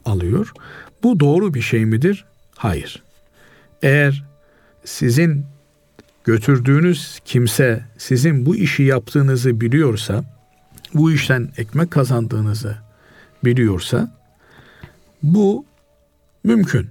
alıyor. 0.05 0.53
Bu 1.03 1.21
doğru 1.21 1.55
bir 1.55 1.61
şey 1.61 1.85
midir? 1.85 2.25
Hayır. 2.57 3.03
Eğer 3.83 4.25
sizin 4.85 5.47
götürdüğünüz 6.25 7.21
kimse 7.25 7.85
sizin 7.99 8.47
bu 8.47 8.57
işi 8.57 8.83
yaptığınızı 8.83 9.61
biliyorsa, 9.61 10.25
bu 10.95 11.13
işten 11.13 11.49
ekmek 11.57 11.91
kazandığınızı 11.91 12.77
biliyorsa 13.45 14.13
bu 15.23 15.65
mümkün. 16.45 16.89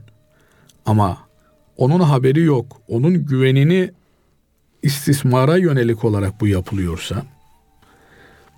Ama 0.86 1.18
onun 1.78 2.00
haberi 2.00 2.42
yok. 2.42 2.82
Onun 2.88 3.26
güvenini 3.26 3.92
istismara 4.84 5.58
yönelik 5.58 6.06
olarak 6.06 6.42
bu 6.42 6.48
yapılıyorsa 6.48 7.24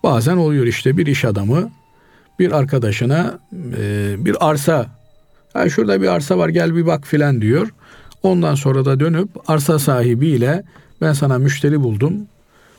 bazen 0.04 0.38
oluyor 0.38 0.66
işte 0.66 0.98
bir 0.98 1.08
iş 1.08 1.26
adamı 1.26 1.72
bir 2.40 2.52
arkadaşına 2.52 3.40
e, 3.78 4.16
bir 4.26 4.50
arsa 4.50 4.86
ha 5.54 5.70
şurada 5.70 6.02
bir 6.02 6.08
arsa 6.08 6.38
var 6.38 6.50
gel 6.50 6.76
bir 6.76 6.86
bak 6.86 7.08
filan 7.08 7.42
diyor. 7.42 7.68
Ondan 8.24 8.56
sonra 8.56 8.86
da 8.86 9.00
dönüp 9.00 9.30
arsa 9.48 9.80
sahibiyle 9.80 10.64
ben 11.02 11.14
sana 11.14 11.38
müşteri 11.38 11.82
buldum. 11.82 12.14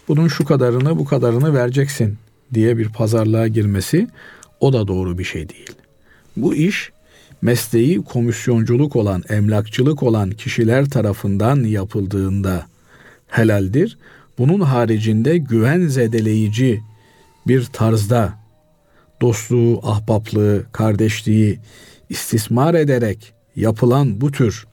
Bunun 0.09 0.29
şu 0.29 0.45
kadarını 0.45 0.99
bu 0.99 1.05
kadarını 1.05 1.55
vereceksin 1.55 2.19
diye 2.55 2.79
bir 2.79 2.89
pazarlığa 2.89 3.49
girmesi 3.49 4.09
o 4.61 4.73
da 4.73 4.89
doğru 4.89 5.19
bir 5.19 5.25
şey 5.25 5.49
değil. 5.49 5.71
Bu 6.37 6.55
iş 6.55 6.93
mesleği 7.43 8.05
komisyonculuk 8.05 8.97
olan, 8.97 9.23
emlakçılık 9.29 10.03
olan 10.03 10.31
kişiler 10.31 10.91
tarafından 10.91 11.65
yapıldığında 11.65 12.67
helaldir. 13.29 13.99
Bunun 14.39 14.61
haricinde 14.61 15.39
güven 15.39 15.87
zedeleyici 15.87 16.81
bir 17.47 17.65
tarzda 17.65 18.40
dostluğu, 19.21 19.81
ahbaplığı, 19.83 20.65
kardeşliği 20.73 21.59
istismar 22.09 22.75
ederek 22.75 23.33
yapılan 23.57 24.21
bu 24.21 24.31
tür 24.31 24.67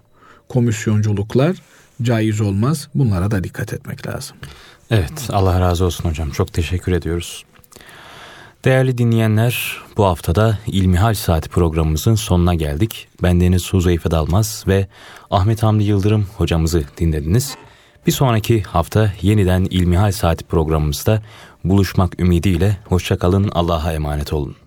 komisyonculuklar 0.50 1.56
caiz 2.02 2.41
olmaz. 2.41 2.88
Bunlara 2.95 3.32
da 3.32 3.43
dikkat 3.43 3.74
etmek 3.74 4.08
lazım. 4.08 4.38
Evet 4.91 5.30
Allah 5.30 5.62
razı 5.62 5.86
olsun 5.86 6.10
hocam. 6.10 6.32
Çok 6.32 6.54
teşekkür 6.54 6.91
ediyoruz. 6.91 7.45
Değerli 8.66 8.98
dinleyenler 8.98 9.78
bu 9.98 10.06
haftada 10.06 10.58
İlmihal 10.68 11.14
Saati 11.14 11.50
programımızın 11.50 12.16
sonuna 12.16 12.54
geldik. 12.54 13.08
Bendeniz 13.24 13.74
Huzeyfe 13.74 14.12
Dalmaz 14.12 14.64
ve 14.68 14.88
Ahmet 15.32 15.64
Hamdi 15.64 15.84
Yıldırım 15.84 16.28
hocamızı 16.38 16.84
dinlediniz. 16.98 17.56
Bir 18.08 18.12
sonraki 18.12 18.62
hafta 18.64 19.14
yeniden 19.22 19.68
İlmihal 19.70 20.12
Saati 20.12 20.43
programımızda 20.43 21.22
buluşmak 21.70 22.20
ümidiyle 22.20 22.78
hoşçakalın 22.86 23.51
Allah'a 23.53 23.93
emanet 23.93 24.34
olun. 24.34 24.66